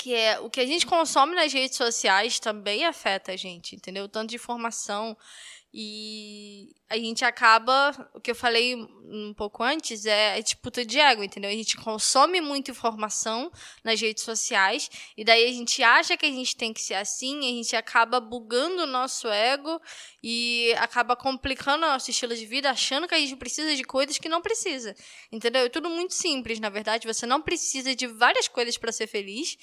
que 0.04 0.14
é 0.14 0.38
o 0.38 0.50
que 0.50 0.60
a 0.60 0.66
gente 0.66 0.84
consome 0.84 1.34
nas 1.34 1.50
redes 1.50 1.78
sociais 1.78 2.38
também 2.38 2.84
afeta 2.84 3.32
a 3.32 3.36
gente, 3.38 3.74
entendeu? 3.74 4.06
Tanto 4.06 4.28
de 4.28 4.36
informação 4.36 5.16
e 5.76 6.68
a 6.88 6.96
gente 6.96 7.24
acaba, 7.24 7.90
o 8.14 8.20
que 8.20 8.30
eu 8.30 8.34
falei 8.36 8.76
um 8.76 9.34
pouco 9.36 9.60
antes, 9.60 10.06
é 10.06 10.34
a 10.34 10.40
disputa 10.40 10.84
de 10.84 11.00
ego, 11.00 11.24
entendeu? 11.24 11.50
A 11.50 11.54
gente 11.54 11.76
consome 11.76 12.40
muita 12.40 12.70
informação 12.70 13.50
nas 13.82 14.00
redes 14.00 14.22
sociais 14.22 14.88
e 15.16 15.24
daí 15.24 15.44
a 15.44 15.52
gente 15.52 15.82
acha 15.82 16.16
que 16.16 16.26
a 16.26 16.30
gente 16.30 16.56
tem 16.56 16.72
que 16.72 16.80
ser 16.80 16.94
assim, 16.94 17.40
a 17.40 17.56
gente 17.56 17.74
acaba 17.74 18.20
bugando 18.20 18.84
o 18.84 18.86
nosso 18.86 19.26
ego 19.26 19.80
e 20.22 20.72
acaba 20.78 21.16
complicando 21.16 21.84
o 21.84 21.88
nosso 21.88 22.08
estilo 22.08 22.36
de 22.36 22.46
vida, 22.46 22.70
achando 22.70 23.08
que 23.08 23.14
a 23.16 23.18
gente 23.18 23.34
precisa 23.34 23.74
de 23.74 23.82
coisas 23.82 24.16
que 24.16 24.28
não 24.28 24.40
precisa, 24.40 24.94
entendeu? 25.32 25.64
É 25.64 25.68
tudo 25.68 25.90
muito 25.90 26.14
simples, 26.14 26.60
na 26.60 26.70
verdade, 26.70 27.04
você 27.04 27.26
não 27.26 27.42
precisa 27.42 27.96
de 27.96 28.06
várias 28.06 28.46
coisas 28.46 28.78
para 28.78 28.92
ser 28.92 29.08
feliz, 29.08 29.56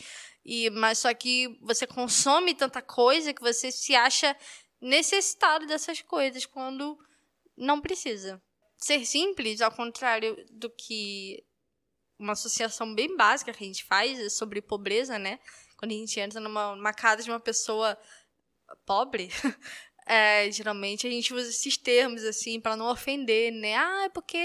e 0.44 0.70
mas 0.72 0.98
só 0.98 1.14
que 1.14 1.58
você 1.62 1.88
consome 1.88 2.54
tanta 2.54 2.82
coisa 2.82 3.34
que 3.34 3.42
você 3.42 3.72
se 3.72 3.96
acha 3.96 4.36
necessitado 4.82 5.68
dessas 5.68 6.02
coisas 6.02 6.46
quando 6.46 6.98
não 7.56 7.80
precisa. 7.80 8.42
Ser 8.78 9.06
simples, 9.06 9.62
ao 9.62 9.72
contrário 9.72 10.36
do 10.50 10.70
que 10.70 11.44
uma 12.18 12.34
associação 12.34 12.94
bem 12.94 13.16
básica 13.16 13.54
que 13.54 13.64
a 13.64 13.68
gente 13.68 13.84
faz 13.84 14.20
é 14.20 14.30
sobre 14.30 14.62
pobreza, 14.62 15.20
né? 15.20 15.40
Quando 15.78 15.92
a 15.92 15.96
gente 15.96 16.20
entra 16.20 16.40
numa, 16.40 16.76
numa 16.76 16.94
casa 16.94 17.24
de 17.24 17.30
uma 17.30 17.40
pessoa 17.40 17.98
pobre, 18.86 19.30
é, 20.06 20.52
geralmente 20.52 21.06
a 21.06 21.10
gente 21.10 21.34
usa 21.34 21.50
esses 21.50 21.78
termos 21.78 22.24
assim 22.24 22.60
para 22.60 22.76
não 22.76 22.90
ofender, 22.90 23.52
né? 23.52 23.76
Ah, 23.76 24.04
é 24.06 24.10
porque 24.10 24.38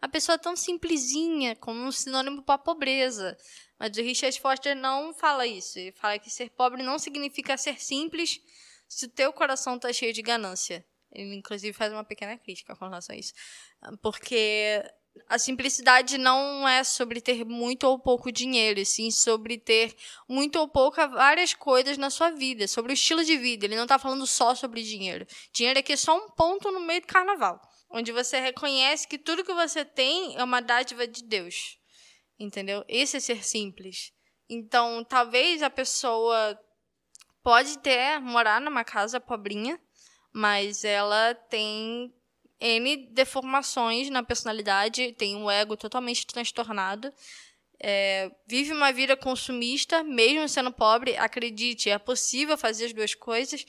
a 0.00 0.08
pessoa 0.08 0.34
é 0.34 0.38
tão 0.38 0.56
simplesinha, 0.56 1.54
como 1.56 1.80
um 1.80 1.92
sinônimo 1.92 2.42
para 2.42 2.58
pobreza. 2.58 3.36
Mas 3.78 3.96
o 3.96 4.02
Richard 4.02 4.40
Foster 4.40 4.74
não 4.74 5.14
fala 5.14 5.46
isso. 5.46 5.78
Ele 5.78 5.92
fala 5.92 6.18
que 6.18 6.30
ser 6.30 6.50
pobre 6.50 6.82
não 6.82 6.98
significa 6.98 7.56
ser 7.56 7.80
simples 7.80 8.40
se 8.88 9.06
o 9.06 9.10
teu 9.10 9.32
coração 9.32 9.76
está 9.76 9.92
cheio 9.92 10.12
de 10.12 10.22
ganância. 10.22 10.84
Ele, 11.12 11.34
inclusive, 11.34 11.72
faz 11.72 11.92
uma 11.92 12.04
pequena 12.04 12.36
crítica 12.36 12.74
com 12.74 12.84
relação 12.84 13.14
a 13.14 13.18
isso. 13.18 13.32
Porque 14.02 14.82
a 15.28 15.38
simplicidade 15.38 16.18
não 16.18 16.68
é 16.68 16.84
sobre 16.84 17.20
ter 17.20 17.44
muito 17.44 17.84
ou 17.84 17.98
pouco 17.98 18.30
dinheiro, 18.30 18.84
sim 18.84 19.10
sobre 19.10 19.58
ter 19.58 19.94
muito 20.28 20.58
ou 20.58 20.68
pouca 20.68 21.06
várias 21.06 21.54
coisas 21.54 21.98
na 21.98 22.10
sua 22.10 22.30
vida, 22.30 22.68
sobre 22.68 22.92
o 22.92 22.94
estilo 22.94 23.24
de 23.24 23.36
vida. 23.36 23.66
Ele 23.66 23.76
não 23.76 23.84
está 23.84 23.98
falando 23.98 24.26
só 24.26 24.54
sobre 24.54 24.82
dinheiro. 24.82 25.26
Dinheiro 25.52 25.78
aqui 25.78 25.94
é 25.94 25.96
só 25.96 26.16
um 26.16 26.30
ponto 26.30 26.70
no 26.70 26.80
meio 26.80 27.00
do 27.00 27.06
carnaval, 27.06 27.60
onde 27.90 28.12
você 28.12 28.38
reconhece 28.38 29.08
que 29.08 29.18
tudo 29.18 29.44
que 29.44 29.54
você 29.54 29.84
tem 29.84 30.36
é 30.36 30.44
uma 30.44 30.60
dádiva 30.60 31.06
de 31.06 31.24
Deus. 31.24 31.78
Entendeu? 32.38 32.84
Esse 32.86 33.16
é 33.16 33.20
ser 33.20 33.44
simples. 33.44 34.12
Então, 34.48 35.04
talvez 35.04 35.62
a 35.62 35.68
pessoa 35.68 36.58
pode 37.48 37.78
ter 37.78 38.20
morar 38.20 38.60
numa 38.60 38.84
casa 38.84 39.18
pobrinha, 39.18 39.80
mas 40.30 40.84
ela 40.84 41.34
tem 41.34 42.12
N 42.60 43.08
deformações 43.10 44.10
na 44.10 44.22
personalidade, 44.22 45.14
tem 45.14 45.34
um 45.34 45.50
ego 45.50 45.74
totalmente 45.74 46.26
transtornado. 46.26 47.10
É, 47.80 48.30
vive 48.46 48.74
uma 48.74 48.92
vida 48.92 49.16
consumista, 49.16 50.04
mesmo 50.04 50.46
sendo 50.46 50.70
pobre, 50.70 51.16
acredite, 51.16 51.88
é 51.88 51.98
possível 51.98 52.58
fazer 52.58 52.84
as 52.84 52.92
duas 52.92 53.14
coisas. 53.14 53.64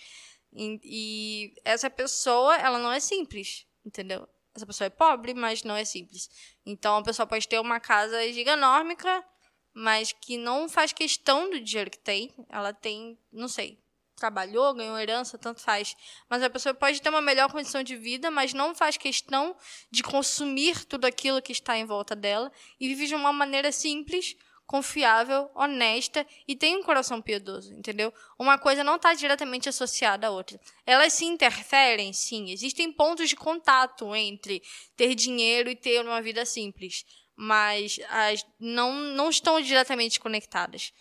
E, 0.51 0.81
e, 0.83 1.53
essa 1.63 1.89
pessoa, 1.89 2.57
ela 2.57 2.79
não 2.79 2.91
é 2.91 2.99
simples, 2.99 3.65
entendeu? 3.85 4.27
Essa 4.53 4.65
pessoa 4.65 4.87
é 4.87 4.89
pobre, 4.89 5.33
mas 5.33 5.63
não 5.63 5.77
é 5.77 5.85
simples. 5.85 6.29
Então 6.65 6.97
a 6.97 7.01
pessoa 7.01 7.25
pode 7.25 7.47
ter 7.47 7.59
uma 7.59 7.79
casa 7.79 8.29
giganômica, 8.33 9.23
mas 9.73 10.11
que 10.11 10.37
não 10.37 10.67
faz 10.67 10.91
questão 10.91 11.49
do 11.49 11.59
dinheiro 11.59 11.91
que 11.91 11.99
tem. 11.99 12.33
Ela 12.49 12.73
tem, 12.73 13.17
não 13.31 13.47
sei, 13.47 13.79
trabalhou, 14.19 14.73
ganhou 14.73 14.99
herança, 14.99 15.37
tanto 15.37 15.61
faz. 15.61 15.95
Mas 16.29 16.43
a 16.43 16.49
pessoa 16.49 16.75
pode 16.75 17.01
ter 17.01 17.09
uma 17.09 17.21
melhor 17.21 17.51
condição 17.51 17.81
de 17.81 17.95
vida, 17.95 18.29
mas 18.29 18.53
não 18.53 18.75
faz 18.75 18.97
questão 18.97 19.55
de 19.89 20.03
consumir 20.03 20.85
tudo 20.85 21.05
aquilo 21.05 21.41
que 21.41 21.51
está 21.51 21.77
em 21.77 21.85
volta 21.85 22.15
dela 22.15 22.51
e 22.79 22.87
vive 22.87 23.07
de 23.07 23.15
uma 23.15 23.31
maneira 23.31 23.71
simples, 23.71 24.35
confiável, 24.67 25.49
honesta 25.55 26.23
e 26.47 26.55
tem 26.55 26.77
um 26.77 26.83
coração 26.83 27.19
piedoso, 27.19 27.73
entendeu? 27.73 28.13
Uma 28.37 28.55
coisa 28.55 28.83
não 28.83 28.97
está 28.97 29.15
diretamente 29.15 29.67
associada 29.67 30.27
à 30.27 30.29
outra. 30.29 30.59
Elas 30.85 31.13
se 31.13 31.25
interferem, 31.25 32.13
sim. 32.13 32.51
Existem 32.51 32.91
pontos 32.91 33.29
de 33.29 33.35
contato 33.35 34.15
entre 34.15 34.61
ter 34.95 35.15
dinheiro 35.15 35.71
e 35.71 35.75
ter 35.75 36.05
uma 36.05 36.21
vida 36.21 36.45
simples, 36.45 37.03
mas 37.41 37.97
as 38.09 38.45
não, 38.59 38.91
não 38.91 39.29
estão 39.29 39.61
diretamente 39.61 40.19
conectadas. 40.19 40.91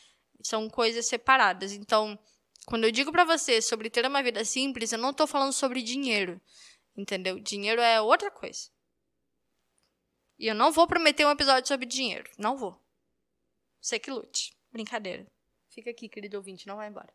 São 0.40 0.70
coisas 0.70 1.06
separadas. 1.06 1.72
Então, 1.72 2.16
quando 2.64 2.84
eu 2.84 2.92
digo 2.92 3.10
para 3.10 3.24
você 3.24 3.60
sobre 3.60 3.90
ter 3.90 4.06
uma 4.06 4.22
vida 4.22 4.44
simples, 4.44 4.92
eu 4.92 5.00
não 5.00 5.10
estou 5.10 5.26
falando 5.26 5.52
sobre 5.52 5.82
dinheiro. 5.82 6.40
Entendeu? 6.96 7.40
Dinheiro 7.40 7.80
é 7.80 8.00
outra 8.00 8.30
coisa. 8.30 8.70
E 10.38 10.46
eu 10.46 10.54
não 10.54 10.70
vou 10.70 10.86
prometer 10.86 11.26
um 11.26 11.30
episódio 11.32 11.66
sobre 11.66 11.86
dinheiro. 11.86 12.30
Não 12.38 12.56
vou. 12.56 12.80
Você 13.80 13.98
que 13.98 14.08
lute. 14.08 14.56
Brincadeira. 14.70 15.26
Fica 15.70 15.90
aqui, 15.90 16.08
querido 16.08 16.36
ouvinte, 16.36 16.68
não 16.68 16.76
vai 16.76 16.88
embora. 16.88 17.12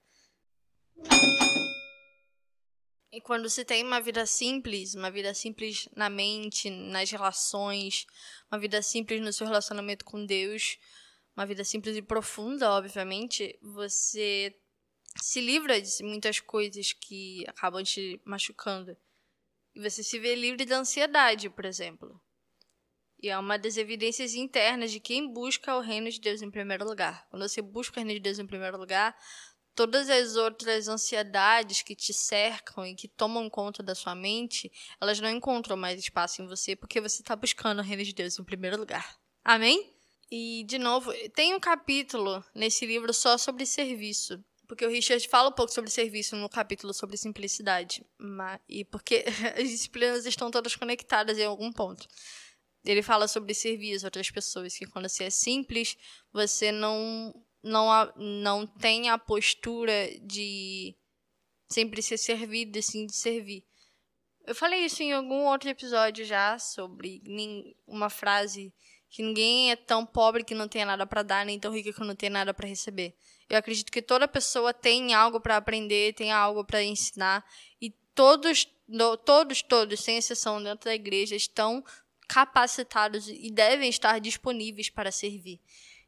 E 3.14 3.22
quando 3.22 3.48
você 3.48 3.64
tem 3.64 3.84
uma 3.84 4.02
vida 4.02 4.26
simples, 4.26 4.96
uma 4.96 5.12
vida 5.12 5.36
simples 5.36 5.88
na 5.96 6.10
mente, 6.10 6.72
nas 6.72 7.12
relações, 7.12 8.08
uma 8.52 8.60
vida 8.60 8.82
simples 8.82 9.22
no 9.22 9.32
seu 9.32 9.46
relacionamento 9.46 10.04
com 10.04 10.26
Deus, 10.26 10.80
uma 11.38 11.46
vida 11.46 11.64
simples 11.64 11.96
e 11.96 12.02
profunda, 12.02 12.72
obviamente, 12.72 13.56
você 13.62 14.60
se 15.22 15.40
livra 15.40 15.80
de 15.80 16.04
muitas 16.04 16.40
coisas 16.40 16.92
que 16.92 17.46
acabam 17.48 17.84
te 17.84 18.20
machucando. 18.26 18.98
E 19.76 19.80
você 19.80 20.04
se 20.04 20.18
vê 20.18 20.34
livre 20.34 20.66
da 20.66 20.80
ansiedade, 20.80 21.52
por 21.52 21.66
exemplo. 21.66 22.20
E 23.22 23.30
é 23.30 23.38
uma 23.38 23.60
das 23.60 23.78
evidências 23.78 24.34
internas 24.34 24.92
de 24.92 25.00
quem 25.00 25.32
busca 25.32 25.76
o 25.76 25.82
reino 25.82 26.10
de 26.10 26.20
Deus 26.20 26.42
em 26.42 26.50
primeiro 26.50 26.84
lugar. 26.84 27.28
Quando 27.30 27.48
você 27.48 27.62
busca 27.62 27.94
o 27.94 28.04
reino 28.04 28.14
de 28.16 28.20
Deus 28.20 28.40
em 28.40 28.48
primeiro 28.48 28.76
lugar, 28.76 29.16
todas 29.76 30.10
as 30.10 30.36
outras 30.36 30.88
ansiedades 30.88 31.82
que 31.82 31.96
te 31.96 32.14
cercam 32.14 32.86
e 32.86 32.96
que 32.96 33.08
tomam 33.08 33.50
conta 33.50 33.82
da 33.82 33.96
sua 33.96 34.16
mente, 34.16 34.72
elas 35.00 35.20
não 35.20 35.30
encontram 35.30 35.76
mais 35.76 36.00
espaço 36.00 36.42
em 36.42 36.48
você 36.48 36.76
porque 36.76 37.02
você 37.02 37.22
está 37.22 37.36
buscando 37.36 37.80
o 37.80 37.84
reino 37.84 38.04
de 38.04 38.14
Deus 38.14 38.38
em 38.38 38.44
primeiro 38.44 38.78
lugar. 38.78 39.18
Amém? 39.44 39.94
E, 40.32 40.64
de 40.64 40.80
novo, 40.80 41.14
tem 41.36 41.54
um 41.54 41.60
capítulo 41.60 42.44
nesse 42.56 42.86
livro 42.86 43.14
só 43.14 43.38
sobre 43.38 43.66
serviço. 43.66 44.44
Porque 44.68 44.86
o 44.86 44.90
Richard 44.90 45.28
fala 45.28 45.50
um 45.50 45.54
pouco 45.54 45.72
sobre 45.72 45.92
serviço 45.92 46.36
no 46.36 46.50
capítulo 46.50 46.94
sobre 46.94 47.18
simplicidade. 47.18 48.04
E 48.68 48.84
porque 48.86 49.26
as 49.56 49.70
disciplinas 49.70 50.26
estão 50.26 50.50
todas 50.50 50.76
conectadas 50.76 51.38
em 51.38 51.46
algum 51.46 51.72
ponto. 51.72 52.08
Ele 52.84 53.02
fala 53.02 53.28
sobre 53.28 53.54
servir 53.54 53.96
as 53.96 54.04
outras 54.04 54.30
pessoas, 54.32 54.76
que 54.76 54.86
quando 54.86 55.08
você 55.08 55.26
é 55.26 55.30
simples, 55.30 55.96
você 56.32 56.72
não 56.72 57.34
não, 57.64 58.14
não 58.18 58.68
tem 58.68 59.10
a 59.10 59.18
postura 59.18 60.10
de 60.22 60.96
sempre 61.72 62.02
ser 62.02 62.18
servido, 62.18 62.78
assim, 62.78 63.06
de 63.06 63.16
servir. 63.16 63.66
Eu 64.46 64.54
falei 64.54 64.86
isso 64.86 65.02
em 65.02 65.14
algum 65.14 65.46
outro 65.46 65.70
episódio 65.70 66.26
já, 66.26 66.60
sobre 66.60 67.24
uma 67.88 68.10
frase 68.10 68.74
que 69.10 69.24
ninguém 69.24 69.72
é 69.72 69.76
tão 69.76 70.06
pobre 70.06 70.44
que 70.44 70.56
não 70.56 70.68
tenha 70.68 70.86
nada 70.86 71.06
para 71.06 71.24
dar, 71.24 71.46
nem 71.46 71.60
tão 71.60 71.72
rico 71.72 71.94
que 71.94 72.04
não 72.04 72.16
tenha 72.16 72.32
nada 72.32 72.54
para 72.54 72.68
receber. 72.68 73.16
Eu 73.50 73.58
acredito 73.58 73.92
que 73.92 74.02
toda 74.02 74.28
pessoa 74.28 74.74
tem 74.74 75.14
algo 75.14 75.40
para 75.40 75.56
aprender, 75.56 76.14
tem 76.14 76.32
algo 76.32 76.66
para 76.66 76.84
ensinar, 76.84 77.46
e 77.80 77.92
todos, 78.16 78.68
todos, 79.24 79.62
todos, 79.62 80.00
sem 80.00 80.18
exceção, 80.18 80.62
dentro 80.62 80.86
da 80.86 80.96
igreja, 80.96 81.36
estão 81.36 81.84
capacitados 82.28 83.28
e 83.28 83.52
devem 83.52 83.90
estar 83.90 84.20
disponíveis 84.20 84.90
para 84.90 85.12
servir. 85.12 85.62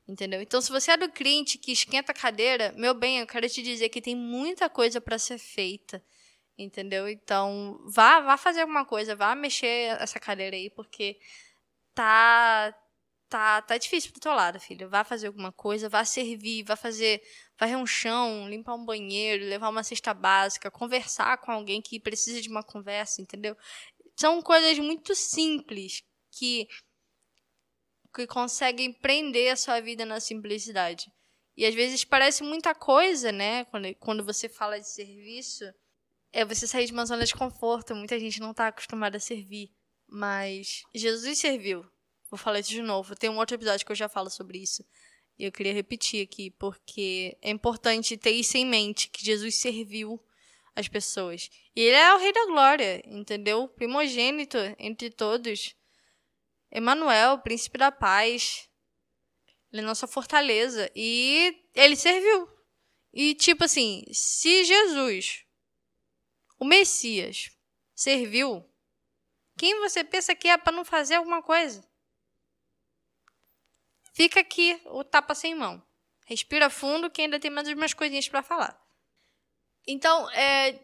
Entendeu? 0.08 0.42
Então, 0.42 0.62
se 0.62 0.72
você 0.72 0.92
é 0.92 0.98
do 0.98 1.10
crente 1.12 1.58
que 1.58 1.72
esquenta 1.72 2.12
a 2.12 2.16
cadeira, 2.16 2.72
meu 2.78 2.94
bem, 2.94 3.20
eu 3.20 3.28
quero 3.28 3.50
te 3.50 3.64
dizer 3.64 3.90
que 3.90 4.02
tem 4.02 4.16
muita 4.16 4.70
coisa 4.70 5.02
para 5.02 5.18
ser 5.18 5.40
feita. 5.40 6.04
Entendeu? 6.58 7.10
Então, 7.10 7.82
vá, 7.86 8.22
vá 8.22 8.38
fazer 8.38 8.62
alguma 8.62 8.86
coisa, 8.86 9.16
vá 9.16 9.36
mexer 9.36 9.98
essa 10.02 10.20
cadeira 10.20 10.56
aí, 10.56 10.70
porque 10.70 11.20
tá 11.96 12.74
tá 13.30 13.62
tá 13.64 13.78
difícil 13.78 14.12
pro 14.12 14.22
teu 14.22 14.34
lado, 14.34 14.60
filho. 14.60 14.90
Vá 14.90 15.04
fazer 15.04 15.28
alguma 15.28 15.52
coisa, 15.52 15.90
vá 15.90 16.06
servir, 16.06 16.64
vá 16.64 16.76
fazer, 16.76 17.22
varrer 17.60 17.78
um 17.78 17.86
chão, 17.88 18.48
limpar 18.50 18.76
um 18.76 18.86
banheiro, 18.86 19.46
levar 19.46 19.70
uma 19.70 19.84
cesta 19.84 20.14
básica, 20.14 20.72
conversar 20.72 21.38
com 21.40 21.52
alguém 21.52 21.82
que 21.82 22.00
precisa 22.00 22.42
de 22.42 22.50
uma 22.50 22.64
conversa, 22.64 23.22
entendeu? 23.22 23.56
São 24.16 24.42
coisas 24.42 24.78
muito 24.80 25.16
simples 25.16 26.04
que 26.32 26.68
que 28.16 28.26
conseguem 28.26 28.94
prender 28.94 29.52
a 29.52 29.58
sua 29.58 29.82
vida 29.82 30.06
na 30.06 30.20
simplicidade. 30.20 31.12
E 31.58 31.66
às 31.66 31.76
vezes 31.76 32.04
parece 32.04 32.44
muita 32.44 32.74
coisa, 32.74 33.32
né? 33.32 33.66
Quando, 33.66 33.94
quando 33.96 34.24
você 34.24 34.48
fala 34.48 34.80
de 34.80 34.90
serviço, 34.90 35.66
é 36.32 36.44
você 36.46 36.66
sair 36.66 36.86
de 36.86 36.94
uma 36.94 37.06
zona 37.06 37.26
de 37.26 37.36
conforto. 37.36 37.96
Muita 37.96 38.20
gente 38.20 38.40
não 38.40 38.52
está 38.52 38.68
acostumada 38.68 39.18
a 39.18 39.20
servir. 39.20 39.72
Mas 40.08 40.84
Jesus 40.94 41.40
serviu. 41.40 41.86
Vou 42.30 42.38
falar 42.38 42.60
isso 42.60 42.70
de 42.70 42.82
novo. 42.82 43.16
Tem 43.16 43.30
um 43.30 43.38
outro 43.38 43.56
episódio 43.56 43.86
que 43.86 43.92
eu 43.92 43.96
já 43.96 44.10
falo 44.10 44.30
sobre 44.30 44.58
isso. 44.58 44.84
E 45.38 45.44
eu 45.46 45.52
queria 45.52 45.74
repetir 45.74 46.24
aqui, 46.24 46.52
porque 46.52 47.38
é 47.42 47.50
importante 47.50 48.18
ter 48.18 48.32
isso 48.32 48.58
em 48.58 48.66
mente, 48.66 49.10
que 49.10 49.24
Jesus 49.24 49.56
serviu 49.56 50.22
as 50.76 50.88
pessoas. 50.88 51.50
E 51.76 51.82
ele 51.82 51.96
é 51.96 52.14
o 52.14 52.18
rei 52.18 52.32
da 52.32 52.46
glória, 52.46 53.02
entendeu? 53.06 53.68
Primogênito 53.68 54.58
entre 54.80 55.10
todos. 55.10 55.76
Emanuel, 56.75 57.39
príncipe 57.39 57.77
da 57.77 57.89
paz. 57.89 58.70
Ele 59.72 59.82
é 59.82 59.86
nossa 59.86 60.05
fortaleza. 60.05 60.91
E 60.94 61.65
ele 61.74 61.96
serviu. 61.96 62.50
E, 63.13 63.34
tipo 63.34 63.63
assim, 63.63 64.03
se 64.12 64.65
Jesus, 64.65 65.46
o 66.60 66.65
Messias, 66.65 67.50
serviu, 67.96 68.70
quem 69.58 69.79
você 69.79 70.03
pensa 70.03 70.36
que 70.36 70.50
é 70.50 70.58
para 70.58 70.74
não 70.74 70.84
fazer 70.84 71.15
alguma 71.15 71.41
coisa? 71.41 71.82
Fica 74.14 74.42
aqui 74.42 74.77
o 74.88 75.01
tapa 75.01 75.33
sem 75.33 75.55
mão. 75.55 75.81
Respira 76.25 76.70
fundo 76.70 77.09
que 77.09 77.22
ainda 77.22 77.40
tem 77.40 77.50
mais 77.50 77.70
umas 77.70 77.94
coisinhas 77.94 78.27
para 78.27 78.44
falar. 78.44 78.77
Então, 79.88 80.29
é, 80.31 80.77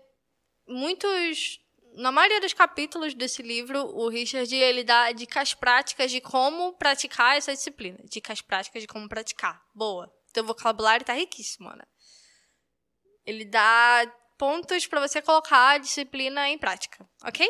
muitos 0.66 1.60
na 1.96 2.12
maioria 2.12 2.40
dos 2.40 2.54
capítulos 2.54 3.14
desse 3.14 3.42
livro, 3.42 3.80
o 3.96 4.08
Richard 4.08 4.54
ele 4.54 4.84
dá 4.84 5.12
dicas 5.12 5.54
práticas 5.54 6.12
de 6.12 6.22
como 6.22 6.74
praticar 6.74 7.38
essa 7.38 7.54
disciplina. 7.54 8.00
Dicas 8.10 8.42
práticas 8.42 8.82
de 8.82 8.88
como 8.88 9.08
praticar. 9.10 9.62
Boa. 9.74 10.12
Teu 10.34 10.44
vocabulário 10.46 11.06
tá 11.06 11.14
riquíssimo, 11.14 11.70
né? 11.70 11.84
Ele 13.26 13.46
dá 13.46 14.12
pontos 14.38 14.88
para 14.88 15.06
você 15.06 15.22
colocar 15.22 15.72
a 15.72 15.78
disciplina 15.78 16.50
em 16.50 16.58
prática, 16.58 17.08
ok? 17.24 17.48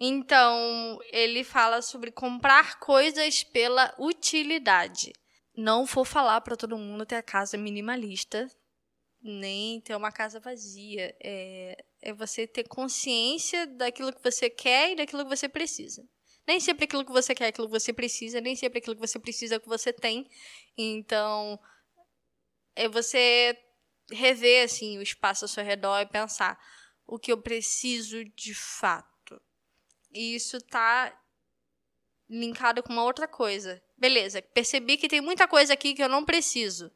Então, 0.00 0.98
ele 1.12 1.44
fala 1.44 1.80
sobre 1.80 2.10
comprar 2.10 2.80
coisas 2.80 3.44
pela 3.44 3.94
utilidade. 3.98 5.12
Não 5.56 5.84
vou 5.84 6.04
falar 6.04 6.40
para 6.40 6.56
todo 6.56 6.76
mundo 6.78 7.06
ter 7.06 7.16
a 7.16 7.22
casa 7.22 7.56
minimalista, 7.56 8.48
nem 9.22 9.80
ter 9.80 9.94
uma 9.94 10.10
casa 10.10 10.40
vazia. 10.40 11.14
É, 11.22 11.84
é 12.02 12.12
você 12.12 12.46
ter 12.46 12.64
consciência 12.64 13.64
daquilo 13.66 14.12
que 14.12 14.22
você 14.22 14.50
quer 14.50 14.90
e 14.90 14.96
daquilo 14.96 15.22
que 15.22 15.34
você 15.34 15.48
precisa. 15.48 16.06
Nem 16.44 16.58
sempre 16.58 16.84
aquilo 16.84 17.04
que 17.04 17.12
você 17.12 17.32
quer 17.34 17.44
é 17.44 17.48
aquilo 17.48 17.68
que 17.68 17.78
você 17.78 17.92
precisa, 17.92 18.40
nem 18.40 18.56
sempre 18.56 18.80
aquilo 18.80 18.96
que 18.96 19.06
você 19.06 19.18
precisa 19.20 19.54
é 19.54 19.58
o 19.58 19.60
que 19.60 19.68
você 19.68 19.92
tem. 19.92 20.28
Então, 20.76 21.58
é 22.74 22.88
você 22.88 23.56
rever 24.10 24.64
assim 24.64 24.98
o 24.98 25.02
espaço 25.02 25.44
ao 25.44 25.48
seu 25.48 25.62
redor 25.62 26.00
e 26.00 26.06
pensar 26.06 26.58
o 27.06 27.18
que 27.18 27.30
eu 27.30 27.40
preciso 27.40 28.24
de 28.24 28.52
fato. 28.52 29.40
E 30.12 30.34
isso 30.34 30.60
tá 30.60 31.16
linkado 32.28 32.82
com 32.82 32.92
uma 32.92 33.04
outra 33.04 33.28
coisa. 33.28 33.80
Beleza, 33.96 34.42
percebi 34.42 34.96
que 34.96 35.08
tem 35.08 35.20
muita 35.20 35.46
coisa 35.46 35.74
aqui 35.74 35.94
que 35.94 36.02
eu 36.02 36.08
não 36.08 36.24
preciso 36.24 36.90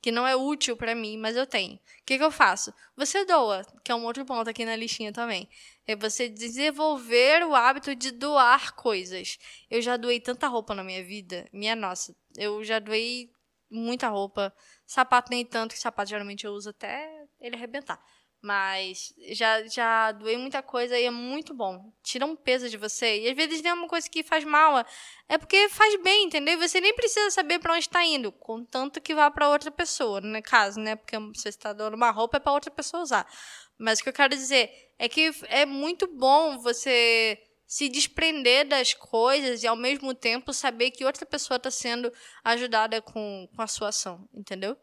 que 0.00 0.12
não 0.12 0.26
é 0.26 0.36
útil 0.36 0.76
para 0.76 0.94
mim, 0.94 1.16
mas 1.16 1.36
eu 1.36 1.46
tenho. 1.46 1.74
O 1.74 1.80
que, 2.06 2.18
que 2.18 2.24
eu 2.24 2.30
faço? 2.30 2.72
Você 2.96 3.24
doa, 3.24 3.64
que 3.84 3.90
é 3.90 3.94
um 3.94 4.04
outro 4.04 4.24
ponto 4.24 4.48
aqui 4.48 4.64
na 4.64 4.76
listinha 4.76 5.12
também. 5.12 5.48
É 5.86 5.96
você 5.96 6.28
desenvolver 6.28 7.44
o 7.44 7.54
hábito 7.54 7.94
de 7.94 8.10
doar 8.10 8.74
coisas. 8.74 9.38
Eu 9.70 9.82
já 9.82 9.96
doei 9.96 10.20
tanta 10.20 10.46
roupa 10.46 10.74
na 10.74 10.84
minha 10.84 11.02
vida, 11.04 11.48
minha 11.52 11.74
nossa. 11.74 12.14
Eu 12.36 12.62
já 12.62 12.78
doei 12.78 13.30
muita 13.70 14.08
roupa. 14.08 14.54
Sapato 14.86 15.30
nem 15.30 15.44
tanto, 15.44 15.74
que 15.74 15.80
sapato 15.80 16.10
geralmente 16.10 16.44
eu 16.46 16.52
uso 16.52 16.70
até 16.70 17.26
ele 17.40 17.56
arrebentar. 17.56 18.02
Mas 18.40 19.12
já, 19.32 19.66
já 19.66 20.12
doei 20.12 20.36
muita 20.36 20.62
coisa 20.62 20.96
e 20.96 21.04
é 21.04 21.10
muito 21.10 21.52
bom. 21.52 21.92
Tira 22.02 22.24
um 22.24 22.36
peso 22.36 22.70
de 22.70 22.76
você. 22.76 23.20
E 23.20 23.28
às 23.28 23.36
vezes 23.36 23.60
tem 23.60 23.72
uma 23.72 23.88
coisa 23.88 24.08
que 24.08 24.22
faz 24.22 24.44
mal. 24.44 24.84
É 25.28 25.36
porque 25.36 25.68
faz 25.68 26.00
bem, 26.02 26.26
entendeu? 26.26 26.56
Você 26.58 26.80
nem 26.80 26.94
precisa 26.94 27.30
saber 27.32 27.58
para 27.58 27.72
onde 27.72 27.80
está 27.80 28.04
indo. 28.04 28.30
Contanto 28.30 29.00
que 29.00 29.14
vá 29.14 29.28
para 29.28 29.48
outra 29.48 29.72
pessoa, 29.72 30.20
no 30.20 30.40
caso, 30.40 30.78
né? 30.78 30.94
Porque 30.94 31.18
você 31.18 31.48
está 31.48 31.72
dando 31.72 31.94
uma 31.94 32.10
roupa 32.10 32.36
é 32.36 32.40
para 32.40 32.52
outra 32.52 32.70
pessoa 32.70 33.02
usar. 33.02 33.26
Mas 33.76 33.98
o 33.98 34.02
que 34.04 34.08
eu 34.08 34.12
quero 34.12 34.34
dizer 34.34 34.70
é 34.98 35.08
que 35.08 35.32
é 35.48 35.66
muito 35.66 36.06
bom 36.06 36.58
você 36.58 37.42
se 37.66 37.88
desprender 37.88 38.66
das 38.66 38.94
coisas 38.94 39.62
e 39.62 39.66
ao 39.66 39.76
mesmo 39.76 40.14
tempo 40.14 40.52
saber 40.54 40.90
que 40.90 41.04
outra 41.04 41.26
pessoa 41.26 41.56
está 41.56 41.70
sendo 41.70 42.10
ajudada 42.42 43.02
com, 43.02 43.48
com 43.54 43.62
a 43.62 43.66
sua 43.66 43.88
ação, 43.88 44.28
entendeu? 44.32 44.76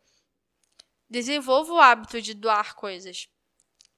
Desenvolva 1.09 1.73
o 1.73 1.79
hábito 1.79 2.21
de 2.21 2.33
doar 2.33 2.75
coisas 2.75 3.27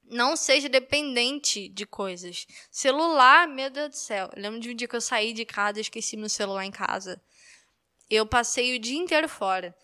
não 0.09 0.35
seja 0.35 0.69
dependente 0.69 1.69
de 1.69 1.85
coisas. 1.85 2.45
Celular, 2.71 3.47
meu 3.47 3.69
Deus 3.69 3.89
do 3.89 3.97
céu. 3.97 4.29
Eu 4.35 4.41
lembro 4.41 4.59
de 4.59 4.71
um 4.71 4.75
dia 4.75 4.87
que 4.87 4.95
eu 4.95 5.01
saí 5.01 5.33
de 5.33 5.45
casa 5.45 5.79
e 5.79 5.81
esqueci 5.81 6.17
meu 6.17 6.29
celular 6.29 6.65
em 6.65 6.71
casa. 6.71 7.21
Eu 8.09 8.25
passei 8.25 8.75
o 8.75 8.79
dia 8.79 8.97
inteiro 8.97 9.27
fora. 9.27 9.75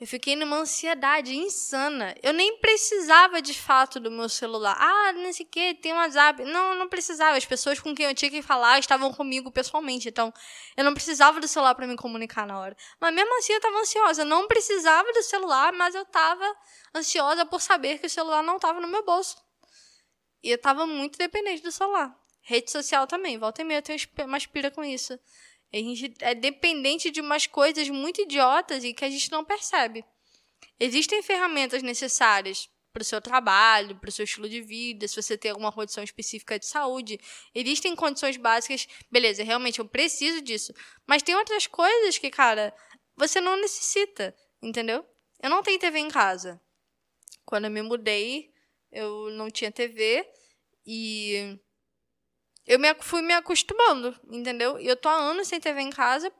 Eu 0.00 0.08
fiquei 0.08 0.34
numa 0.34 0.56
ansiedade 0.56 1.36
insana. 1.36 2.16
Eu 2.20 2.32
nem 2.32 2.58
precisava 2.58 3.40
de 3.40 3.54
fato 3.54 4.00
do 4.00 4.10
meu 4.10 4.28
celular. 4.28 4.76
Ah, 4.76 5.12
não 5.12 5.32
sei 5.32 5.46
o 5.46 5.48
que, 5.48 5.74
tem 5.74 5.92
um 5.92 5.96
WhatsApp. 5.96 6.44
Não, 6.44 6.74
não 6.74 6.88
precisava. 6.88 7.36
As 7.36 7.46
pessoas 7.46 7.78
com 7.78 7.94
quem 7.94 8.06
eu 8.06 8.14
tinha 8.14 8.30
que 8.30 8.42
falar 8.42 8.80
estavam 8.80 9.12
comigo 9.12 9.52
pessoalmente. 9.52 10.08
Então, 10.08 10.34
eu 10.76 10.82
não 10.82 10.92
precisava 10.94 11.38
do 11.38 11.46
celular 11.46 11.76
para 11.76 11.86
me 11.86 11.94
comunicar 11.96 12.44
na 12.44 12.58
hora. 12.58 12.76
Mas 13.00 13.14
mesmo 13.14 13.38
assim, 13.38 13.52
eu 13.52 13.58
estava 13.58 13.78
ansiosa. 13.78 14.22
Eu 14.22 14.26
não 14.26 14.48
precisava 14.48 15.12
do 15.12 15.22
celular, 15.22 15.72
mas 15.72 15.94
eu 15.94 16.02
estava 16.02 16.44
ansiosa 16.92 17.46
por 17.46 17.60
saber 17.60 17.98
que 18.00 18.06
o 18.06 18.10
celular 18.10 18.42
não 18.42 18.56
estava 18.56 18.80
no 18.80 18.88
meu 18.88 19.04
bolso. 19.04 19.43
E 20.44 20.50
eu 20.50 20.56
estava 20.56 20.86
muito 20.86 21.18
dependente 21.18 21.62
do 21.62 21.72
celular. 21.72 22.14
Rede 22.42 22.70
social 22.70 23.06
também. 23.06 23.38
Volta 23.38 23.62
e 23.62 23.64
meia 23.64 23.78
eu 23.78 23.82
tenho 23.82 23.98
uma 24.26 24.36
espira 24.36 24.70
com 24.70 24.84
isso. 24.84 25.18
A 25.72 25.76
gente 25.78 26.14
é 26.20 26.34
dependente 26.34 27.10
de 27.10 27.22
umas 27.22 27.46
coisas 27.46 27.88
muito 27.88 28.20
idiotas 28.20 28.84
e 28.84 28.92
que 28.92 29.06
a 29.06 29.08
gente 29.08 29.32
não 29.32 29.42
percebe. 29.42 30.04
Existem 30.78 31.22
ferramentas 31.22 31.82
necessárias 31.82 32.68
para 32.92 33.00
o 33.00 33.04
seu 33.04 33.22
trabalho, 33.22 33.96
para 33.96 34.08
o 34.08 34.12
seu 34.12 34.24
estilo 34.24 34.48
de 34.48 34.60
vida, 34.60 35.08
se 35.08 35.20
você 35.20 35.36
tem 35.36 35.50
alguma 35.50 35.72
condição 35.72 36.04
específica 36.04 36.58
de 36.58 36.66
saúde. 36.66 37.18
Existem 37.54 37.96
condições 37.96 38.36
básicas, 38.36 38.86
beleza, 39.10 39.42
realmente 39.42 39.78
eu 39.78 39.88
preciso 39.88 40.42
disso. 40.42 40.74
Mas 41.06 41.22
tem 41.22 41.34
outras 41.34 41.66
coisas 41.66 42.18
que, 42.18 42.30
cara, 42.30 42.72
você 43.16 43.40
não 43.40 43.56
necessita, 43.56 44.36
entendeu? 44.62 45.04
Eu 45.42 45.48
não 45.48 45.62
tenho 45.62 45.78
TV 45.78 45.98
em 45.98 46.08
casa. 46.08 46.60
Quando 47.44 47.64
eu 47.64 47.70
me 47.70 47.82
mudei, 47.82 48.53
eu 48.94 49.30
não 49.32 49.50
tinha 49.50 49.72
TV 49.72 50.26
e 50.86 51.58
eu 52.66 52.78
me, 52.78 52.94
fui 53.00 53.20
me 53.20 53.34
acostumando, 53.34 54.18
entendeu? 54.30 54.78
E 54.80 54.86
eu 54.86 54.96
tô 54.96 55.08
há 55.08 55.16
anos 55.16 55.48
sem 55.48 55.60
TV 55.60 55.80
em 55.82 55.90
casa, 55.90 56.32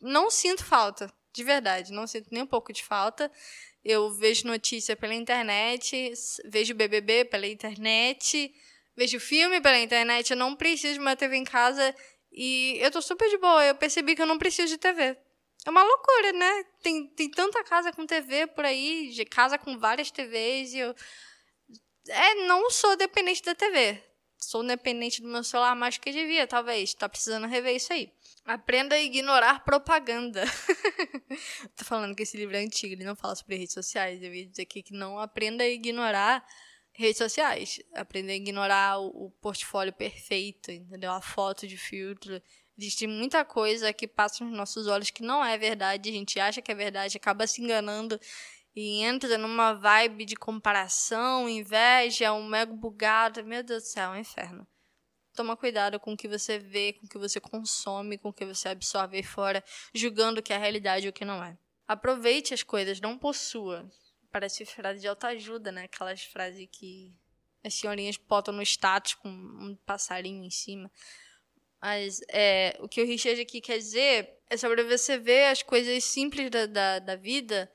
não 0.00 0.30
sinto 0.30 0.64
falta, 0.64 1.12
de 1.32 1.44
verdade, 1.44 1.92
não 1.92 2.06
sinto 2.06 2.28
nem 2.32 2.42
um 2.42 2.46
pouco 2.46 2.72
de 2.72 2.82
falta. 2.82 3.30
Eu 3.84 4.10
vejo 4.10 4.46
notícia 4.46 4.96
pela 4.96 5.14
internet, 5.14 6.12
vejo 6.46 6.74
BBB 6.74 7.26
pela 7.26 7.46
internet, 7.46 8.52
vejo 8.96 9.20
filme 9.20 9.60
pela 9.60 9.78
internet, 9.78 10.30
eu 10.30 10.36
não 10.36 10.56
preciso 10.56 10.94
de 10.94 11.00
uma 11.00 11.14
TV 11.16 11.36
em 11.36 11.44
casa 11.44 11.94
e 12.32 12.76
eu 12.80 12.90
tô 12.90 13.00
super 13.00 13.28
de 13.30 13.38
boa. 13.38 13.64
Eu 13.64 13.74
percebi 13.74 14.16
que 14.16 14.22
eu 14.22 14.26
não 14.26 14.38
preciso 14.38 14.68
de 14.68 14.78
TV. 14.78 15.16
É 15.66 15.70
uma 15.70 15.82
loucura, 15.82 16.32
né? 16.32 16.64
Tem, 16.82 17.06
tem 17.08 17.30
tanta 17.30 17.62
casa 17.64 17.92
com 17.92 18.06
TV 18.06 18.46
por 18.48 18.64
aí, 18.64 19.10
de 19.10 19.24
casa 19.24 19.58
com 19.58 19.78
várias 19.78 20.10
TVs 20.10 20.72
e 20.72 20.78
eu. 20.78 20.94
É, 22.08 22.46
não 22.46 22.70
sou 22.70 22.96
dependente 22.96 23.42
da 23.42 23.54
TV. 23.54 24.02
Sou 24.38 24.64
dependente 24.64 25.20
do 25.20 25.28
meu 25.28 25.42
celular 25.42 25.74
mais 25.74 25.98
que 25.98 26.12
devia, 26.12 26.46
talvez. 26.46 26.94
Tá 26.94 27.08
precisando 27.08 27.46
rever 27.46 27.74
isso 27.74 27.92
aí. 27.92 28.12
Aprenda 28.44 28.94
a 28.94 29.00
ignorar 29.00 29.64
propaganda. 29.64 30.44
Tô 31.76 31.84
falando 31.84 32.14
que 32.14 32.22
esse 32.22 32.36
livro 32.36 32.56
é 32.56 32.60
antigo, 32.60 32.94
ele 32.94 33.04
não 33.04 33.16
fala 33.16 33.34
sobre 33.34 33.56
redes 33.56 33.74
sociais. 33.74 34.22
Eu 34.22 34.32
ia 34.32 34.46
dizer 34.46 34.62
aqui 34.62 34.82
que 34.82 34.94
não 34.94 35.18
aprenda 35.18 35.64
a 35.64 35.68
ignorar 35.68 36.46
redes 36.92 37.18
sociais. 37.18 37.80
Aprenda 37.94 38.32
a 38.32 38.36
ignorar 38.36 39.00
o, 39.00 39.26
o 39.26 39.30
portfólio 39.40 39.92
perfeito, 39.92 40.70
entendeu? 40.70 41.10
A 41.10 41.20
foto 41.20 41.66
de 41.66 41.76
filtro. 41.76 42.40
Existe 42.78 43.08
muita 43.08 43.44
coisa 43.44 43.92
que 43.92 44.06
passa 44.06 44.44
nos 44.44 44.56
nossos 44.56 44.86
olhos 44.86 45.10
que 45.10 45.22
não 45.22 45.44
é 45.44 45.58
verdade. 45.58 46.10
A 46.10 46.12
gente 46.12 46.38
acha 46.38 46.62
que 46.62 46.70
é 46.70 46.74
verdade, 46.76 47.16
acaba 47.16 47.44
se 47.44 47.60
enganando 47.60 48.20
e 48.80 49.02
entra 49.02 49.36
numa 49.36 49.72
vibe 49.72 50.24
de 50.24 50.36
comparação, 50.36 51.48
inveja, 51.48 52.32
um 52.32 52.46
mega 52.46 52.72
bugado. 52.72 53.44
Meu 53.44 53.60
Deus 53.60 53.82
do 53.82 53.86
céu, 53.86 54.12
é 54.12 54.16
um 54.16 54.20
inferno. 54.20 54.64
Toma 55.34 55.56
cuidado 55.56 55.98
com 55.98 56.12
o 56.12 56.16
que 56.16 56.28
você 56.28 56.60
vê, 56.60 56.92
com 56.92 57.04
o 57.04 57.08
que 57.08 57.18
você 57.18 57.40
consome, 57.40 58.18
com 58.18 58.28
o 58.28 58.32
que 58.32 58.46
você 58.46 58.68
absorve 58.68 59.16
aí 59.16 59.22
fora, 59.24 59.64
julgando 59.92 60.38
o 60.38 60.42
que 60.42 60.52
é 60.52 60.56
realidade 60.56 61.06
e 61.06 61.08
o 61.08 61.12
que 61.12 61.24
não 61.24 61.42
é. 61.42 61.58
Aproveite 61.88 62.54
as 62.54 62.62
coisas, 62.62 63.00
não 63.00 63.18
possua. 63.18 63.90
Parece 64.30 64.64
frase 64.64 65.00
de 65.00 65.08
autoajuda, 65.08 65.72
né? 65.72 65.84
Aquelas 65.84 66.22
frases 66.22 66.68
que 66.70 67.12
as 67.64 67.74
senhorinhas 67.74 68.16
botam 68.16 68.54
no 68.54 68.62
status 68.62 69.14
com 69.14 69.28
um 69.28 69.76
passarinho 69.84 70.44
em 70.44 70.50
cima. 70.50 70.88
Mas 71.82 72.20
é, 72.28 72.76
o 72.78 72.88
que 72.88 73.02
o 73.02 73.06
Richard 73.06 73.40
aqui 73.40 73.60
quer 73.60 73.78
dizer 73.78 74.38
é 74.48 74.56
sobre 74.56 74.84
você 74.84 75.18
ver 75.18 75.46
as 75.46 75.64
coisas 75.64 76.04
simples 76.04 76.48
da, 76.48 76.66
da, 76.66 76.98
da 77.00 77.16
vida 77.16 77.68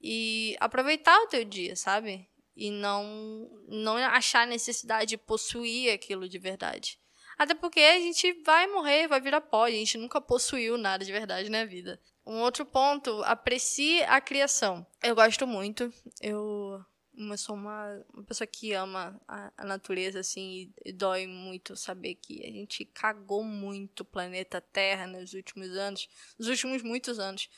e 0.00 0.56
aproveitar 0.60 1.18
o 1.22 1.28
teu 1.28 1.44
dia, 1.44 1.76
sabe? 1.76 2.30
e 2.60 2.70
não 2.70 3.50
não 3.66 3.96
achar 3.96 4.46
necessidade 4.46 5.10
de 5.10 5.16
possuir 5.16 5.92
aquilo 5.92 6.28
de 6.28 6.38
verdade. 6.38 6.98
Até 7.38 7.54
porque 7.54 7.80
a 7.80 7.98
gente 7.98 8.34
vai 8.42 8.66
morrer, 8.66 9.08
vai 9.08 9.18
virar 9.18 9.40
pó, 9.40 9.64
a 9.64 9.70
gente 9.70 9.96
nunca 9.96 10.20
possuiu 10.20 10.76
nada 10.76 11.02
de 11.02 11.10
verdade 11.10 11.48
na 11.48 11.64
vida. 11.64 11.98
Um 12.26 12.40
outro 12.40 12.66
ponto, 12.66 13.22
aprecie 13.24 14.02
a 14.02 14.20
criação. 14.20 14.86
Eu 15.02 15.14
gosto 15.14 15.46
muito, 15.46 15.90
eu, 16.20 16.84
eu 17.16 17.38
sou 17.38 17.56
uma, 17.56 18.04
uma 18.12 18.24
pessoa 18.24 18.46
que 18.46 18.74
ama 18.74 19.18
a, 19.26 19.50
a 19.56 19.64
natureza, 19.64 20.20
assim, 20.20 20.70
e, 20.84 20.90
e 20.90 20.92
dói 20.92 21.26
muito 21.26 21.74
saber 21.76 22.16
que 22.16 22.44
a 22.44 22.50
gente 22.50 22.84
cagou 22.84 23.42
muito 23.42 24.00
o 24.00 24.04
planeta 24.04 24.60
Terra 24.60 25.06
nos 25.06 25.32
últimos 25.32 25.70
anos, 25.70 26.10
nos 26.38 26.46
últimos 26.46 26.82
muitos 26.82 27.18
anos. 27.18 27.48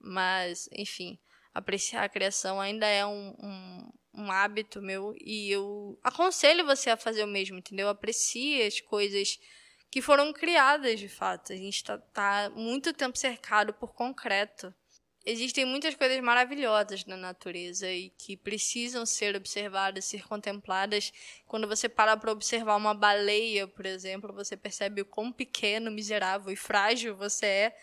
Mas, 0.00 0.66
enfim, 0.72 1.18
apreciar 1.58 2.04
a 2.04 2.08
criação 2.08 2.60
ainda 2.60 2.86
é 2.86 3.04
um, 3.04 3.34
um 3.38 3.92
um 4.16 4.32
hábito 4.32 4.80
meu 4.80 5.14
e 5.20 5.50
eu 5.50 5.98
aconselho 6.02 6.64
você 6.64 6.88
a 6.88 6.96
fazer 6.96 7.22
o 7.22 7.28
mesmo, 7.28 7.58
entendeu? 7.58 7.88
Aprecie 7.88 8.62
as 8.62 8.80
coisas 8.80 9.38
que 9.90 10.00
foram 10.00 10.32
criadas 10.32 10.98
de 10.98 11.08
fato. 11.08 11.52
A 11.52 11.56
gente 11.56 11.76
está 11.76 11.98
tá 11.98 12.50
muito 12.54 12.92
tempo 12.94 13.16
cercado 13.18 13.74
por 13.74 13.92
concreto. 13.92 14.74
Existem 15.24 15.64
muitas 15.64 15.94
coisas 15.94 16.18
maravilhosas 16.20 17.04
na 17.04 17.16
natureza 17.16 17.90
e 17.90 18.10
que 18.10 18.36
precisam 18.36 19.04
ser 19.04 19.36
observadas, 19.36 20.04
ser 20.04 20.26
contempladas. 20.26 21.12
Quando 21.46 21.66
você 21.66 21.88
para 21.88 22.16
para 22.16 22.32
observar 22.32 22.76
uma 22.76 22.94
baleia, 22.94 23.66
por 23.66 23.84
exemplo, 23.84 24.32
você 24.32 24.56
percebe 24.56 25.02
o 25.02 25.06
quão 25.06 25.32
pequeno, 25.32 25.90
miserável 25.90 26.52
e 26.52 26.56
frágil 26.56 27.16
você 27.16 27.46
é 27.46 27.76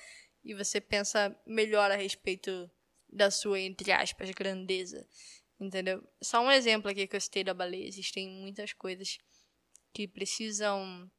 e 0.43 0.53
você 0.53 0.81
pensa 0.81 1.35
melhor 1.45 1.91
a 1.91 1.95
respeito 1.95 2.69
da 3.13 3.29
sua, 3.31 3.59
entre 3.59 3.91
aspas, 3.91 4.31
grandeza. 4.31 5.07
Entendeu? 5.59 6.03
Só 6.21 6.41
um 6.41 6.51
exemplo 6.51 6.89
aqui 6.89 7.07
que 7.07 7.15
eu 7.15 7.21
citei 7.21 7.43
da 7.43 7.53
baleia. 7.53 7.87
Existem 7.87 8.29
muitas 8.29 8.73
coisas 8.73 9.17
que 9.93 10.07
precisam. 10.07 11.09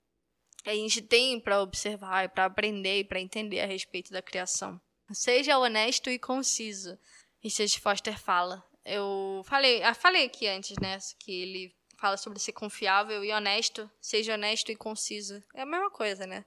A 0.67 0.75
gente 0.75 1.03
tem 1.03 1.39
para 1.41 1.63
observar, 1.63 2.29
para 2.31 2.47
aprender 2.47 3.01
e 3.01 3.05
para 3.05 3.21
entender 3.21 3.61
a 3.61 3.67
respeito 3.67 4.11
da 4.11 4.23
criação. 4.23 4.81
Seja 5.13 5.59
honesto 5.59 6.11
e 6.11 6.19
conciso. 6.19 6.99
Richard 7.41 7.79
Foster 7.79 8.19
fala. 8.19 8.65
Eu 8.85 9.43
falei, 9.45 9.83
ah, 9.83 9.95
falei 9.95 10.25
aqui 10.25 10.47
antes, 10.47 10.77
né? 10.79 10.99
Que 11.19 11.43
ele 11.43 11.77
fala 11.99 12.17
sobre 12.17 12.39
ser 12.39 12.53
confiável 12.53 13.25
e 13.25 13.33
honesto. 13.33 13.91
Seja 14.01 14.35
honesto 14.35 14.73
e 14.73 14.77
conciso. 14.77 15.43
É 15.55 15.63
a 15.63 15.67
mesma 15.67 15.91
coisa, 15.91 16.27
né? 16.27 16.45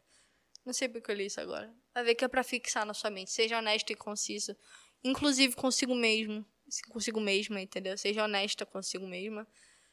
Não 0.65 0.73
sei 0.73 0.89
porque 0.89 1.09
eu 1.09 1.15
li 1.15 1.27
isso 1.27 1.39
agora. 1.39 1.73
Vai 1.93 2.03
ver 2.03 2.15
que 2.15 2.25
é 2.25 2.27
pra 2.27 2.43
fixar 2.43 2.85
na 2.85 2.93
sua 2.93 3.09
mente. 3.09 3.31
Seja 3.31 3.57
honesto 3.57 3.91
e 3.91 3.95
conciso. 3.95 4.55
Inclusive 5.03 5.55
consigo 5.55 5.95
mesmo 5.95 6.45
consigo 6.89 7.19
mesma, 7.19 7.61
entendeu? 7.61 7.97
Seja 7.97 8.23
honesta 8.23 8.65
consigo 8.65 9.07
mesma. 9.07 9.47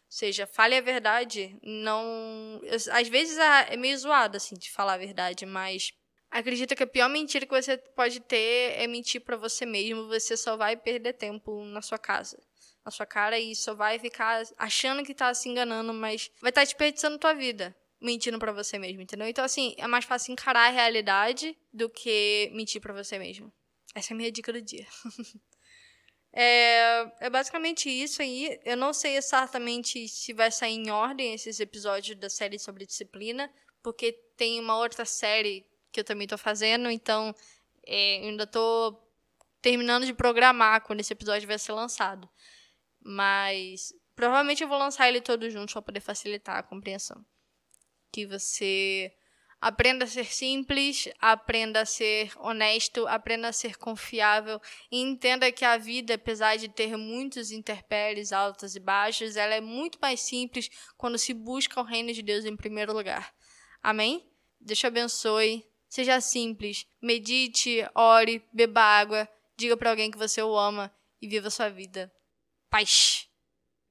Seja, 0.09 0.47
fale 0.47 0.77
a 0.77 0.81
verdade. 0.81 1.57
Não. 1.63 2.61
Às 2.93 3.09
vezes 3.09 3.37
é 3.39 3.77
meio 3.77 3.97
zoado, 3.99 4.37
assim, 4.37 4.55
de 4.55 4.71
falar 4.71 4.95
a 4.95 4.99
verdade, 4.99 5.47
mas 5.47 5.93
acredita 6.31 6.75
que 6.75 6.83
a 6.83 6.87
pior 6.87 7.09
mentira 7.09 7.47
que 7.47 7.55
você 7.55 7.77
pode 7.77 8.21
ter 8.21 8.75
é 8.77 8.87
mentir 8.87 9.21
para 9.21 9.37
você 9.37 9.65
mesmo. 9.65 10.09
Você 10.09 10.37
só 10.37 10.57
vai 10.57 10.77
perder 10.77 11.15
tempo 11.15 11.65
na 11.65 11.83
sua 11.83 11.99
casa, 11.99 12.41
na 12.85 12.91
sua 12.91 13.07
cara, 13.07 13.39
e 13.39 13.55
só 13.55 13.75
vai 13.75 13.99
ficar 13.99 14.43
achando 14.59 15.05
que 15.05 15.15
tá 15.15 15.33
se 15.35 15.49
enganando, 15.49 15.93
mas 15.93 16.31
vai 16.41 16.51
estar 16.51 16.61
tá 16.61 16.65
desperdiçando 16.65 17.19
tua 17.19 17.35
vida 17.35 17.75
mentindo 18.01 18.39
para 18.39 18.53
você 18.53 18.79
mesmo, 18.79 19.01
entendeu? 19.01 19.27
Então, 19.27 19.43
assim, 19.43 19.75
é 19.79 19.87
mais 19.87 20.05
fácil 20.05 20.33
encarar 20.33 20.67
a 20.67 20.71
realidade 20.71 21.57
do 21.73 21.89
que 21.89 22.51
mentir 22.53 22.79
para 22.79 22.93
você 22.93 23.19
mesmo. 23.19 23.51
Essa 23.95 24.13
é 24.13 24.15
a 24.15 24.17
minha 24.17 24.33
dica 24.33 24.53
do 24.53 24.61
dia. 24.61 24.87
É, 26.37 27.27
é 27.27 27.31
basicamente 27.31 27.89
isso 27.89 28.21
aí. 28.21 28.59
Eu 28.65 28.77
não 28.77 28.93
sei 28.93 29.17
exatamente 29.17 30.09
se 30.09 30.33
vai 30.33 30.51
sair 30.51 30.75
em 30.75 30.91
ordem 30.91 31.33
esses 31.33 31.61
episódios 31.61 32.19
da 32.19 32.29
série 32.29 32.59
sobre 32.59 32.85
disciplina, 32.85 33.49
porque 33.81 34.13
tem 34.37 34.59
uma 34.59 34.77
outra 34.77 35.05
série 35.05 35.65
que 35.93 36.01
eu 36.01 36.05
também 36.05 36.25
estou 36.25 36.37
fazendo, 36.37 36.91
então 36.91 37.33
é, 37.87 38.17
ainda 38.17 38.43
estou 38.43 39.01
terminando 39.63 40.07
de 40.07 40.13
programar 40.13 40.81
quando 40.83 40.99
esse 40.99 41.13
episódio 41.13 41.47
vai 41.47 41.59
ser 41.59 41.73
lançado. 41.73 42.29
Mas 43.01 43.95
provavelmente 44.17 44.61
eu 44.61 44.69
vou 44.69 44.79
lançar 44.79 45.09
ele 45.09 45.21
todo 45.21 45.49
junto 45.49 45.73
para 45.73 45.83
poder 45.83 46.01
facilitar 46.01 46.57
a 46.57 46.63
compreensão. 46.65 47.25
Que 48.13 48.27
você 48.27 49.15
Aprenda 49.65 50.05
a 50.05 50.07
ser 50.07 50.27
simples, 50.27 51.09
aprenda 51.19 51.81
a 51.81 51.87
ser 51.87 52.31
honesto, 52.37 53.07
aprenda 53.09 53.49
a 53.49 53.53
ser 53.53 53.79
confiável 53.79 54.61
e 54.93 55.01
entenda 55.01 55.51
que 55.51 55.65
a 55.65 55.79
vida, 55.79 56.17
apesar 56.17 56.59
de 56.59 56.69
ter 56.69 56.99
muitos 56.99 57.51
interpéries 57.51 58.31
altos 58.31 58.77
e 58.77 58.79
baixos, 58.79 59.37
ela 59.37 59.55
é 59.55 59.63
muito 59.63 59.99
mais 60.03 60.21
simples 60.21 60.69
quando 60.99 61.17
se 61.17 61.33
busca 61.33 61.81
o 61.81 61.83
reino 61.83 62.13
de 62.13 62.21
Deus 62.21 62.45
em 62.45 62.55
primeiro 62.55 62.93
lugar. 62.93 63.35
Amém? 63.83 64.31
Deus 64.61 64.79
te 64.79 64.87
abençoe. 64.87 65.65
Seja 65.89 66.21
simples, 66.21 66.87
medite, 67.01 67.89
ore, 67.95 68.47
beba 68.53 68.83
água, 68.83 69.27
diga 69.57 69.79
para 69.79 69.89
alguém 69.89 70.11
que 70.11 70.19
você 70.19 70.43
o 70.43 70.55
ama 70.55 70.95
e 71.23 71.27
viva 71.27 71.49
sua 71.49 71.71
vida. 71.71 72.13
Paz. 72.69 73.31